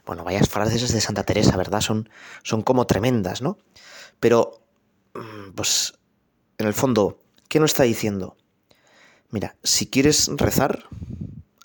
Bueno, 0.06 0.22
vayas 0.22 0.48
frases 0.48 0.92
de 0.92 1.00
Santa 1.00 1.24
Teresa, 1.24 1.56
¿verdad? 1.56 1.80
Son, 1.80 2.08
son 2.44 2.62
como 2.62 2.86
tremendas, 2.86 3.42
¿no? 3.42 3.58
Pero, 4.20 4.62
mm, 5.14 5.54
pues, 5.56 5.94
en 6.58 6.68
el 6.68 6.72
fondo, 6.72 7.18
¿qué 7.48 7.58
nos 7.58 7.72
está 7.72 7.82
diciendo? 7.82 8.36
Mira, 9.30 9.56
si 9.64 9.88
quieres 9.88 10.28
rezar, 10.36 10.84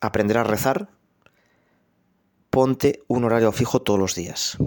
aprender 0.01 0.39
a 0.39 0.43
rezar, 0.43 0.89
ponte 2.49 3.03
un 3.07 3.23
horario 3.23 3.51
fijo 3.51 3.83
todos 3.83 3.99
los 3.99 4.15
días. 4.15 4.57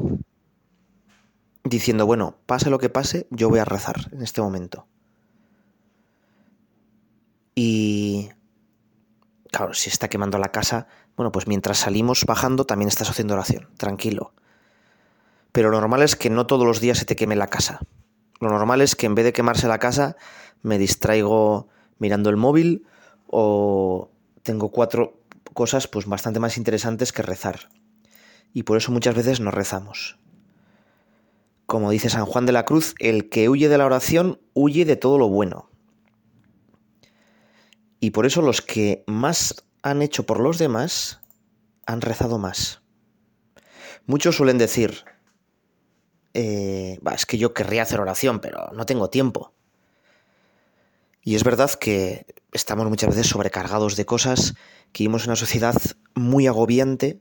Diciendo, 1.64 2.06
bueno, 2.06 2.36
pase 2.46 2.70
lo 2.70 2.78
que 2.78 2.88
pase, 2.88 3.26
yo 3.30 3.48
voy 3.48 3.58
a 3.58 3.64
rezar 3.64 3.96
en 4.12 4.22
este 4.22 4.40
momento. 4.40 4.86
Y 7.60 8.28
claro, 9.50 9.74
si 9.74 9.90
está 9.90 10.06
quemando 10.06 10.38
la 10.38 10.52
casa, 10.52 10.86
bueno, 11.16 11.32
pues 11.32 11.48
mientras 11.48 11.78
salimos 11.78 12.24
bajando 12.24 12.66
también 12.66 12.86
estás 12.86 13.10
haciendo 13.10 13.34
oración, 13.34 13.68
tranquilo. 13.76 14.32
Pero 15.50 15.68
lo 15.70 15.80
normal 15.80 16.02
es 16.02 16.14
que 16.14 16.30
no 16.30 16.46
todos 16.46 16.64
los 16.64 16.80
días 16.80 16.98
se 16.98 17.04
te 17.04 17.16
queme 17.16 17.34
la 17.34 17.48
casa. 17.48 17.80
Lo 18.38 18.48
normal 18.48 18.80
es 18.80 18.94
que 18.94 19.06
en 19.06 19.16
vez 19.16 19.24
de 19.24 19.32
quemarse 19.32 19.66
la 19.66 19.80
casa, 19.80 20.14
me 20.62 20.78
distraigo 20.78 21.66
mirando 21.98 22.30
el 22.30 22.36
móvil 22.36 22.86
o 23.26 24.12
tengo 24.44 24.70
cuatro 24.70 25.20
cosas 25.52 25.88
pues 25.88 26.06
bastante 26.06 26.38
más 26.38 26.58
interesantes 26.58 27.12
que 27.12 27.22
rezar. 27.22 27.70
Y 28.52 28.62
por 28.62 28.76
eso 28.76 28.92
muchas 28.92 29.16
veces 29.16 29.40
no 29.40 29.50
rezamos. 29.50 30.16
Como 31.66 31.90
dice 31.90 32.08
San 32.08 32.24
Juan 32.24 32.46
de 32.46 32.52
la 32.52 32.64
Cruz, 32.64 32.94
el 33.00 33.28
que 33.28 33.48
huye 33.48 33.68
de 33.68 33.78
la 33.78 33.86
oración 33.86 34.40
huye 34.54 34.84
de 34.84 34.94
todo 34.94 35.18
lo 35.18 35.28
bueno. 35.28 35.68
Y 38.00 38.10
por 38.10 38.26
eso 38.26 38.42
los 38.42 38.62
que 38.62 39.04
más 39.06 39.64
han 39.82 40.02
hecho 40.02 40.24
por 40.24 40.40
los 40.40 40.58
demás 40.58 41.20
han 41.86 42.00
rezado 42.00 42.38
más. 42.38 42.82
Muchos 44.06 44.36
suelen 44.36 44.58
decir, 44.58 45.04
eh, 46.34 46.98
es 47.14 47.26
que 47.26 47.38
yo 47.38 47.54
querría 47.54 47.82
hacer 47.82 48.00
oración, 48.00 48.40
pero 48.40 48.70
no 48.72 48.86
tengo 48.86 49.10
tiempo. 49.10 49.52
Y 51.22 51.34
es 51.34 51.44
verdad 51.44 51.70
que 51.72 52.26
estamos 52.52 52.88
muchas 52.88 53.10
veces 53.10 53.26
sobrecargados 53.26 53.96
de 53.96 54.06
cosas, 54.06 54.54
que 54.92 55.04
vivimos 55.04 55.24
en 55.24 55.30
una 55.30 55.36
sociedad 55.36 55.74
muy 56.14 56.46
agobiante, 56.46 57.20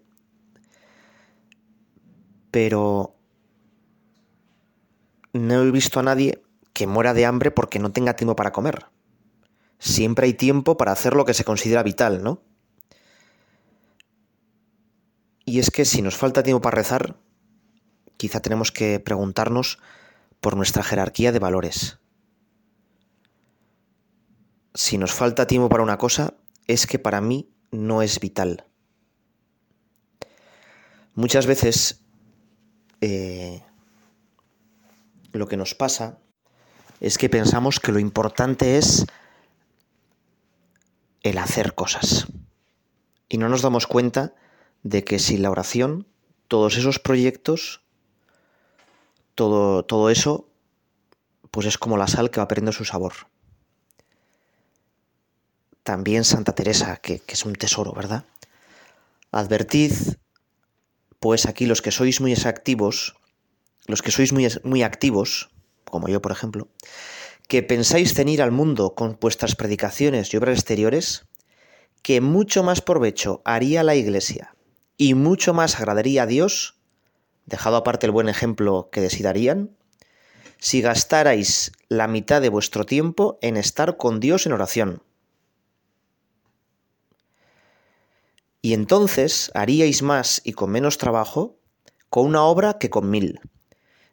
pero 2.51 3.15
no 5.33 5.61
he 5.61 5.71
visto 5.71 5.99
a 5.99 6.03
nadie 6.03 6.41
que 6.73 6.87
muera 6.87 7.13
de 7.13 7.25
hambre 7.25 7.51
porque 7.51 7.79
no 7.79 7.91
tenga 7.91 8.15
tiempo 8.15 8.35
para 8.35 8.51
comer. 8.51 8.85
Siempre 9.79 10.25
hay 10.25 10.33
tiempo 10.33 10.77
para 10.77 10.91
hacer 10.91 11.15
lo 11.15 11.25
que 11.25 11.33
se 11.33 11.43
considera 11.43 11.83
vital, 11.83 12.23
¿no? 12.23 12.41
Y 15.45 15.59
es 15.59 15.71
que 15.71 15.85
si 15.85 16.01
nos 16.01 16.17
falta 16.17 16.43
tiempo 16.43 16.61
para 16.61 16.75
rezar, 16.75 17.15
quizá 18.17 18.41
tenemos 18.41 18.71
que 18.71 18.99
preguntarnos 18.99 19.79
por 20.41 20.57
nuestra 20.57 20.83
jerarquía 20.83 21.31
de 21.31 21.39
valores. 21.39 21.99
Si 24.73 24.97
nos 24.97 25.13
falta 25.13 25.47
tiempo 25.47 25.69
para 25.69 25.83
una 25.83 25.97
cosa, 25.97 26.33
es 26.67 26.85
que 26.85 26.99
para 26.99 27.21
mí 27.21 27.49
no 27.71 28.01
es 28.01 28.19
vital. 28.19 28.65
Muchas 31.15 31.47
veces 31.47 32.05
eh, 33.01 33.63
lo 35.31 35.47
que 35.47 35.57
nos 35.57 35.73
pasa 35.75 36.19
es 36.99 37.17
que 37.17 37.29
pensamos 37.29 37.79
que 37.79 37.91
lo 37.91 37.99
importante 37.99 38.77
es 38.77 39.05
el 41.23 41.37
hacer 41.37 41.75
cosas. 41.75 42.27
Y 43.29 43.37
no 43.37 43.49
nos 43.49 43.61
damos 43.61 43.87
cuenta 43.87 44.33
de 44.83 45.03
que 45.03 45.19
sin 45.19 45.41
la 45.41 45.51
oración, 45.51 46.07
todos 46.47 46.77
esos 46.77 46.99
proyectos, 46.99 47.81
todo, 49.35 49.83
todo 49.83 50.09
eso, 50.09 50.47
pues 51.51 51.67
es 51.67 51.77
como 51.77 51.97
la 51.97 52.07
sal 52.07 52.31
que 52.31 52.39
va 52.39 52.47
perdiendo 52.47 52.71
su 52.71 52.85
sabor. 52.85 53.13
También 55.83 56.23
Santa 56.23 56.53
Teresa, 56.53 56.97
que, 56.97 57.19
que 57.19 57.33
es 57.33 57.45
un 57.45 57.53
tesoro, 57.53 57.93
¿verdad? 57.93 58.25
Advertid, 59.31 59.93
pues 61.19 61.45
aquí 61.45 61.65
los 61.65 61.81
que 61.81 61.91
sois 61.91 62.21
muy 62.21 62.33
activos, 62.33 63.15
los 63.87 64.01
que 64.01 64.11
sois 64.11 64.33
muy, 64.33 64.47
muy 64.63 64.83
activos, 64.83 65.49
como 65.85 66.07
yo 66.07 66.21
por 66.21 66.31
ejemplo, 66.31 66.67
que 67.47 67.63
pensáis 67.63 68.13
cenir 68.13 68.41
al 68.41 68.51
mundo 68.51 68.93
con 68.93 69.17
vuestras 69.19 69.55
predicaciones 69.55 70.33
y 70.33 70.37
obras 70.37 70.59
exteriores, 70.59 71.25
que 72.03 72.19
mucho 72.19 72.61
más 72.63 72.81
provecho 72.81 73.41
haría 73.45 73.83
la 73.83 73.95
Iglesia 73.95 74.55
y 74.97 75.13
mucho 75.13 75.53
más 75.53 75.75
agradaría 75.77 76.23
a 76.23 76.27
Dios, 76.27 76.75
dejado 77.45 77.77
aparte 77.77 78.05
el 78.05 78.11
buen 78.11 78.27
ejemplo 78.27 78.89
que 78.91 78.99
decidarían, 78.99 79.77
si 80.59 80.81
gastarais 80.81 81.71
la 81.87 82.07
mitad 82.07 82.41
de 82.41 82.49
vuestro 82.49 82.85
tiempo 82.85 83.37
en 83.41 83.55
estar 83.57 83.95
con 83.95 84.19
Dios 84.19 84.45
en 84.45 84.53
oración. 84.53 85.03
Y 88.61 88.73
entonces 88.73 89.51
haríais 89.53 90.01
más 90.01 90.41
y 90.43 90.51
con 90.51 90.71
menos 90.71 90.97
trabajo 90.97 91.57
con 92.09 92.25
una 92.25 92.43
obra 92.43 92.77
que 92.79 92.89
con 92.89 93.09
mil, 93.09 93.39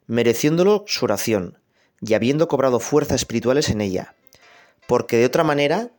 mereciéndolo 0.05 0.85
su 0.87 1.03
oración 1.03 1.59
y 2.01 2.13
habiendo 2.13 2.47
cobrado 2.47 2.79
fuerzas 2.79 3.21
espirituales 3.21 3.69
en 3.69 3.81
ella, 3.81 4.15
porque 4.87 5.17
de 5.17 5.25
otra 5.25 5.43
manera 5.43 5.89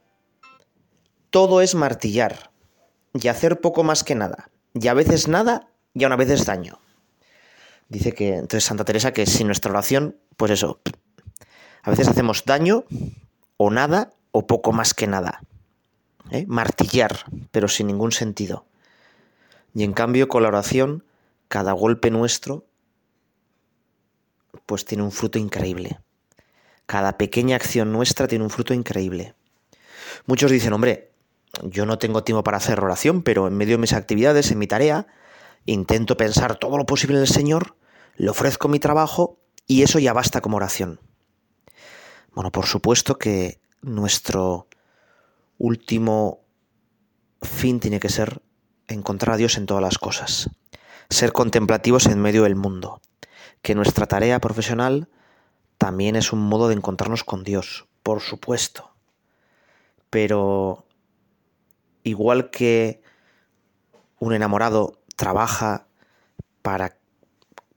todo 1.31 1.61
es 1.61 1.75
martillar 1.75 2.51
y 3.13 3.29
hacer 3.29 3.61
poco 3.61 3.83
más 3.83 4.05
que 4.05 4.15
nada 4.15 4.51
y 4.75 4.89
a 4.89 4.95
veces 4.95 5.29
nada 5.29 5.69
y 5.95 6.05
a 6.05 6.07
una 6.07 6.17
vez 6.17 6.31
es 6.31 6.45
daño. 6.45 6.79
Dice 7.89 8.13
que 8.13 8.35
entonces 8.35 8.65
Santa 8.65 8.85
Teresa 8.85 9.13
que 9.13 9.27
sin 9.27 9.47
nuestra 9.47 9.71
oración, 9.71 10.17
pues 10.37 10.51
eso, 10.51 10.81
a 11.83 11.91
veces 11.91 12.09
hacemos 12.09 12.45
daño 12.45 12.85
o 13.57 13.71
nada 13.71 14.13
o 14.33 14.47
poco 14.47 14.73
más 14.73 14.93
que 14.93 15.07
nada. 15.07 15.41
¿eh? 16.31 16.45
Martillar, 16.49 17.25
pero 17.53 17.69
sin 17.69 17.87
ningún 17.87 18.13
sentido. 18.13 18.67
Y 19.75 19.85
en 19.85 19.93
cambio 19.93 20.29
con 20.29 20.43
la 20.43 20.49
oración, 20.49 21.05
cada 21.49 21.73
golpe 21.73 22.11
nuestro, 22.11 22.66
pues 24.67 24.85
tiene 24.85 25.05
un 25.05 25.13
fruto 25.13 25.39
increíble. 25.39 26.01
Cada 26.87 27.17
pequeña 27.19 27.57
acción 27.57 27.93
nuestra 27.93 28.29
tiene 28.29 28.45
un 28.45 28.51
fruto 28.51 28.75
increíble. 28.75 29.35
Muchos 30.27 30.51
dicen, 30.51 30.73
hombre, 30.73 31.13
yo 31.63 31.87
no 31.87 31.99
tengo 31.99 32.23
tiempo 32.25 32.45
para 32.45 32.59
hacer 32.59 32.81
oración, 32.81 33.23
pero 33.23 33.49
en 33.49 33.57
medio 33.57 33.75
de 33.75 33.81
mis 33.81 33.93
actividades, 33.93 34.51
en 34.51 34.59
mi 34.59 34.67
tarea, 34.67 35.07
intento 35.65 36.17
pensar 36.17 36.57
todo 36.57 36.77
lo 36.77 36.87
posible 36.87 37.17
en 37.17 37.23
el 37.23 37.29
Señor, 37.29 37.77
le 38.17 38.31
ofrezco 38.31 38.69
mi 38.69 38.79
trabajo 38.79 39.39
y 39.67 39.83
eso 39.83 39.99
ya 39.99 40.13
basta 40.13 40.41
como 40.41 40.57
oración. 40.57 41.01
Bueno, 42.35 42.53
por 42.53 42.67
supuesto 42.67 43.19
que 43.19 43.61
nuestro 43.83 44.69
último 45.59 46.45
fin 47.43 47.81
tiene 47.81 48.01
que 48.01 48.09
ser 48.09 48.43
encontrar 48.89 49.35
a 49.35 49.39
Dios 49.39 49.57
en 49.57 49.67
todas 49.67 49.83
las 49.83 49.99
cosas, 49.99 50.51
ser 51.11 51.33
contemplativos 51.33 52.07
en 52.07 52.21
medio 52.21 52.45
del 52.45 52.57
mundo, 52.57 53.01
que 53.63 53.75
nuestra 53.75 54.07
tarea 54.07 54.41
profesional 54.41 55.09
también 55.79 56.17
es 56.17 56.33
un 56.33 56.41
modo 56.41 56.69
de 56.69 56.75
encontrarnos 56.75 57.25
con 57.25 57.45
Dios, 57.45 57.87
por 58.03 58.21
supuesto. 58.21 58.91
Pero 60.11 60.87
igual 62.03 62.51
que 62.51 63.03
un 64.19 64.33
enamorado 64.33 65.01
trabaja 65.17 65.87
para 66.63 66.97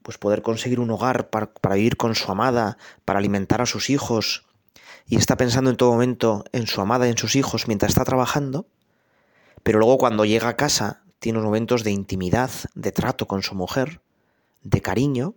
pues 0.02 0.18
poder 0.18 0.42
conseguir 0.42 0.80
un 0.80 0.90
hogar, 0.90 1.28
para, 1.28 1.52
para, 1.52 1.74
vivir 1.74 1.96
con 1.96 2.14
su 2.14 2.30
amada, 2.32 2.78
para 3.04 3.18
alimentar 3.18 3.60
a 3.60 3.66
sus 3.66 3.90
hijos, 3.90 4.46
y 5.06 5.16
está 5.16 5.36
pensando 5.36 5.70
en 5.70 5.76
todo 5.76 5.92
momento 5.92 6.44
en 6.52 6.66
su 6.66 6.80
amada 6.80 7.06
y 7.06 7.10
en 7.10 7.18
sus 7.18 7.34
hijos 7.34 7.66
mientras 7.66 7.90
está 7.90 8.04
trabajando, 8.04 8.66
pero 9.62 9.78
luego 9.78 9.98
cuando 9.98 10.24
llega 10.24 10.48
a 10.48 10.56
casa 10.56 11.02
tiene 11.18 11.38
unos 11.38 11.48
momentos 11.48 11.84
de 11.84 11.90
intimidad, 11.90 12.50
de 12.74 12.92
trato 12.92 13.26
con 13.26 13.42
su 13.42 13.54
mujer, 13.54 14.00
de 14.62 14.80
cariño, 14.80 15.34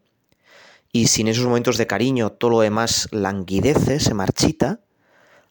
y 0.95 1.07
sin 1.07 1.27
esos 1.27 1.45
momentos 1.45 1.77
de 1.77 1.87
cariño 1.87 2.29
todo 2.31 2.51
lo 2.51 2.59
demás 2.61 3.09
languidece, 3.11 3.99
se 3.99 4.13
marchita, 4.13 4.79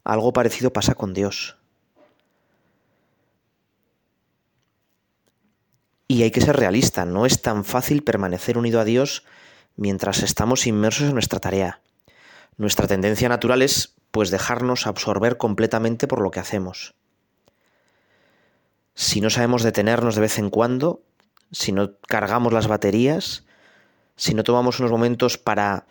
algo 0.04 0.32
parecido 0.32 0.72
pasa 0.72 0.94
con 0.94 1.12
Dios. 1.12 1.58
Y 6.06 6.22
hay 6.22 6.30
que 6.30 6.40
ser 6.40 6.56
realista, 6.56 7.04
no 7.04 7.26
es 7.26 7.42
tan 7.42 7.64
fácil 7.64 8.04
permanecer 8.04 8.56
unido 8.56 8.80
a 8.80 8.84
Dios 8.84 9.24
mientras 9.76 10.22
estamos 10.22 10.66
inmersos 10.66 11.08
en 11.08 11.14
nuestra 11.14 11.40
tarea. 11.40 11.80
Nuestra 12.56 12.86
tendencia 12.86 13.28
natural 13.28 13.62
es 13.62 13.96
pues 14.12 14.30
dejarnos 14.30 14.86
absorber 14.86 15.38
completamente 15.38 16.06
por 16.06 16.20
lo 16.20 16.30
que 16.30 16.38
hacemos. 16.38 16.94
Si 18.94 19.20
no 19.20 19.30
sabemos 19.30 19.64
detenernos 19.64 20.14
de 20.14 20.20
vez 20.20 20.38
en 20.38 20.50
cuando, 20.50 21.02
si 21.50 21.72
no 21.72 21.96
cargamos 22.06 22.52
las 22.52 22.68
baterías, 22.68 23.44
si 24.16 24.34
no 24.34 24.44
tomamos 24.44 24.78
unos 24.80 24.90
momentos 24.90 25.38
para 25.38 25.86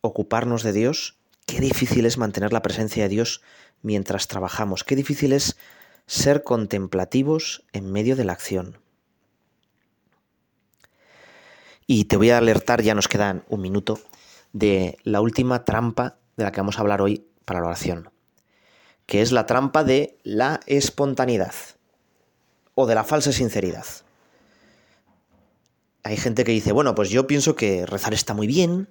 ocuparnos 0.00 0.62
de 0.62 0.72
Dios, 0.72 1.18
qué 1.46 1.60
difícil 1.60 2.06
es 2.06 2.18
mantener 2.18 2.52
la 2.52 2.62
presencia 2.62 3.04
de 3.04 3.08
Dios 3.08 3.42
mientras 3.82 4.28
trabajamos, 4.28 4.84
qué 4.84 4.96
difícil 4.96 5.32
es 5.32 5.56
ser 6.06 6.42
contemplativos 6.42 7.64
en 7.72 7.90
medio 7.90 8.16
de 8.16 8.24
la 8.24 8.32
acción. 8.32 8.78
Y 11.86 12.04
te 12.04 12.16
voy 12.16 12.30
a 12.30 12.38
alertar, 12.38 12.82
ya 12.82 12.94
nos 12.94 13.08
quedan 13.08 13.44
un 13.48 13.60
minuto, 13.60 14.00
de 14.52 14.98
la 15.02 15.20
última 15.20 15.64
trampa 15.64 16.16
de 16.36 16.44
la 16.44 16.52
que 16.52 16.60
vamos 16.60 16.78
a 16.78 16.82
hablar 16.82 17.02
hoy 17.02 17.26
para 17.44 17.60
la 17.60 17.66
oración, 17.66 18.10
que 19.06 19.22
es 19.22 19.32
la 19.32 19.46
trampa 19.46 19.84
de 19.84 20.18
la 20.22 20.60
espontaneidad 20.66 21.54
o 22.74 22.86
de 22.86 22.94
la 22.94 23.04
falsa 23.04 23.32
sinceridad. 23.32 23.86
Hay 26.02 26.16
gente 26.16 26.44
que 26.44 26.52
dice, 26.52 26.72
bueno, 26.72 26.94
pues 26.94 27.10
yo 27.10 27.26
pienso 27.26 27.54
que 27.54 27.86
rezar 27.86 28.14
está 28.14 28.34
muy 28.34 28.46
bien, 28.46 28.88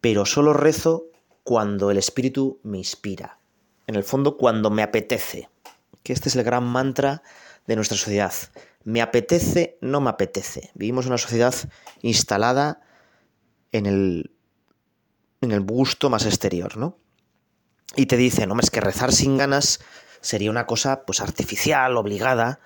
pero 0.00 0.26
solo 0.26 0.52
rezo 0.52 1.06
cuando 1.42 1.90
el 1.90 1.98
espíritu 1.98 2.60
me 2.62 2.78
inspira. 2.78 3.38
En 3.86 3.94
el 3.94 4.04
fondo, 4.04 4.36
cuando 4.36 4.70
me 4.70 4.82
apetece. 4.82 5.48
Que 6.02 6.12
este 6.12 6.28
es 6.28 6.36
el 6.36 6.44
gran 6.44 6.64
mantra 6.64 7.22
de 7.66 7.76
nuestra 7.76 7.96
sociedad 7.96 8.32
me 8.86 9.02
apetece, 9.02 9.78
no 9.80 10.00
me 10.00 10.10
apetece. 10.10 10.70
Vivimos 10.74 11.06
una 11.06 11.18
sociedad 11.18 11.52
instalada 12.02 12.80
en 13.72 13.84
el, 13.84 14.30
en 15.40 15.50
el 15.50 15.60
gusto 15.60 16.08
más 16.08 16.24
exterior, 16.24 16.76
¿no? 16.76 16.96
Y 17.96 18.06
te 18.06 18.16
dicen, 18.16 18.48
no, 18.48 18.56
es 18.60 18.70
que 18.70 18.80
rezar 18.80 19.12
sin 19.12 19.38
ganas 19.38 19.80
sería 20.20 20.52
una 20.52 20.66
cosa 20.66 21.04
pues 21.04 21.20
artificial, 21.20 21.96
obligada, 21.96 22.60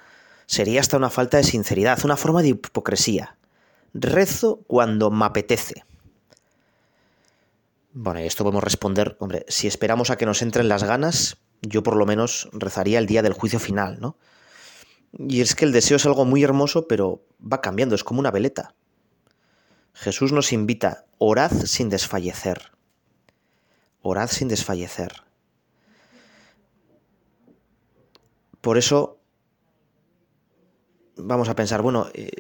sería 0.45 0.83
hasta 0.83 0.99
una 0.99 1.09
falta 1.09 1.39
de 1.39 1.45
sinceridad, 1.45 1.99
una 2.05 2.19
forma 2.19 2.43
de 2.43 2.49
hipocresía. 2.49 3.39
Rezo 3.95 4.63
cuando 4.67 5.11
me 5.11 5.25
apetece. 5.25 5.85
Bueno, 7.93 8.21
y 8.21 8.27
esto 8.27 8.45
podemos 8.45 8.63
responder, 8.63 9.17
hombre, 9.19 9.45
si 9.49 9.67
esperamos 9.67 10.11
a 10.11 10.17
que 10.17 10.27
nos 10.27 10.43
entren 10.43 10.69
las 10.69 10.85
ganas, 10.85 11.39
yo 11.61 11.83
por 11.83 11.97
lo 11.97 12.07
menos 12.07 12.49
rezaría 12.53 12.99
el 12.99 13.07
día 13.07 13.23
del 13.23 13.33
juicio 13.33 13.59
final, 13.59 13.99
¿no? 14.01 14.17
Y 15.13 15.41
es 15.41 15.57
que 15.57 15.65
el 15.65 15.73
deseo 15.73 15.97
es 15.97 16.07
algo 16.07 16.25
muy 16.25 16.45
hermoso, 16.45 16.87
pero 16.87 17.25
va 17.41 17.61
cambiando, 17.61 17.97
es 17.97 18.05
como 18.05 18.21
una 18.21 18.31
veleta. 18.31 18.75
Jesús 19.93 20.33
nos 20.33 20.53
invita, 20.53 21.05
orad 21.19 21.51
sin 21.51 21.89
desfallecer. 21.89 22.71
Orad 24.03 24.29
sin 24.29 24.49
desfallecer. 24.49 25.13
Por 28.61 28.79
eso 28.79 29.19
vamos 31.17 31.49
a 31.49 31.57
pensar, 31.57 31.83
bueno, 31.83 32.09
eh, 32.15 32.31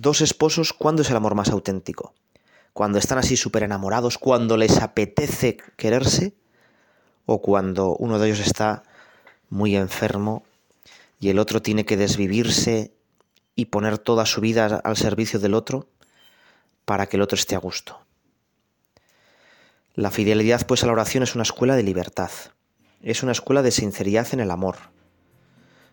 dos 0.00 0.20
esposos, 0.20 0.72
¿cuándo 0.72 1.02
es 1.02 1.10
el 1.10 1.16
amor 1.16 1.34
más 1.34 1.50
auténtico? 1.50 2.14
Cuando 2.72 2.98
están 2.98 3.18
así 3.18 3.36
súper 3.36 3.62
enamorados, 3.64 4.18
cuando 4.18 4.56
les 4.56 4.78
apetece 4.78 5.56
quererse, 5.76 6.34
o 7.26 7.42
cuando 7.42 7.94
uno 7.96 8.18
de 8.18 8.28
ellos 8.28 8.40
está 8.40 8.84
muy 9.50 9.76
enfermo 9.76 10.44
y 11.20 11.28
el 11.28 11.38
otro 11.38 11.60
tiene 11.60 11.84
que 11.84 11.98
desvivirse 11.98 12.94
y 13.54 13.66
poner 13.66 13.98
toda 13.98 14.24
su 14.24 14.40
vida 14.40 14.80
al 14.82 14.96
servicio 14.96 15.38
del 15.38 15.52
otro 15.52 15.88
para 16.86 17.06
que 17.06 17.16
el 17.16 17.22
otro 17.22 17.36
esté 17.36 17.54
a 17.54 17.58
gusto. 17.58 18.00
La 19.94 20.10
fidelidad 20.10 20.66
pues 20.66 20.84
a 20.84 20.86
la 20.86 20.92
oración 20.92 21.22
es 21.22 21.34
una 21.34 21.42
escuela 21.42 21.76
de 21.76 21.82
libertad, 21.82 22.30
es 23.02 23.22
una 23.22 23.32
escuela 23.32 23.62
de 23.62 23.72
sinceridad 23.72 24.28
en 24.32 24.40
el 24.40 24.50
amor. 24.50 24.76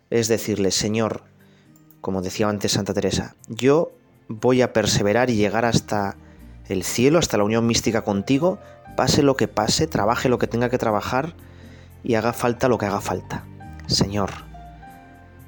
Es 0.08 0.28
decirle, 0.28 0.70
Señor, 0.70 1.24
como 2.06 2.22
decía 2.22 2.48
antes 2.48 2.70
Santa 2.70 2.94
Teresa, 2.94 3.34
yo 3.48 3.90
voy 4.28 4.62
a 4.62 4.72
perseverar 4.72 5.28
y 5.28 5.34
llegar 5.34 5.64
hasta 5.64 6.16
el 6.68 6.84
cielo, 6.84 7.18
hasta 7.18 7.36
la 7.36 7.42
unión 7.42 7.66
mística 7.66 8.02
contigo, 8.02 8.60
pase 8.96 9.24
lo 9.24 9.36
que 9.36 9.48
pase, 9.48 9.88
trabaje 9.88 10.28
lo 10.28 10.38
que 10.38 10.46
tenga 10.46 10.70
que 10.70 10.78
trabajar 10.78 11.34
y 12.04 12.14
haga 12.14 12.32
falta 12.32 12.68
lo 12.68 12.78
que 12.78 12.86
haga 12.86 13.00
falta. 13.00 13.44
Señor, 13.88 14.30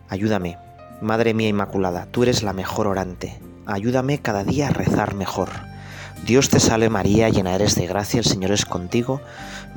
ayúdame, 0.08 0.58
Madre 1.00 1.32
mía 1.32 1.46
Inmaculada, 1.46 2.06
tú 2.06 2.24
eres 2.24 2.42
la 2.42 2.52
mejor 2.52 2.88
orante, 2.88 3.38
ayúdame 3.64 4.18
cada 4.18 4.42
día 4.42 4.66
a 4.66 4.72
rezar 4.72 5.14
mejor. 5.14 5.50
Dios 6.26 6.48
te 6.48 6.58
salve 6.58 6.90
María, 6.90 7.28
llena 7.28 7.54
eres 7.54 7.76
de 7.76 7.86
gracia, 7.86 8.18
el 8.18 8.26
Señor 8.26 8.50
es 8.50 8.64
contigo, 8.64 9.20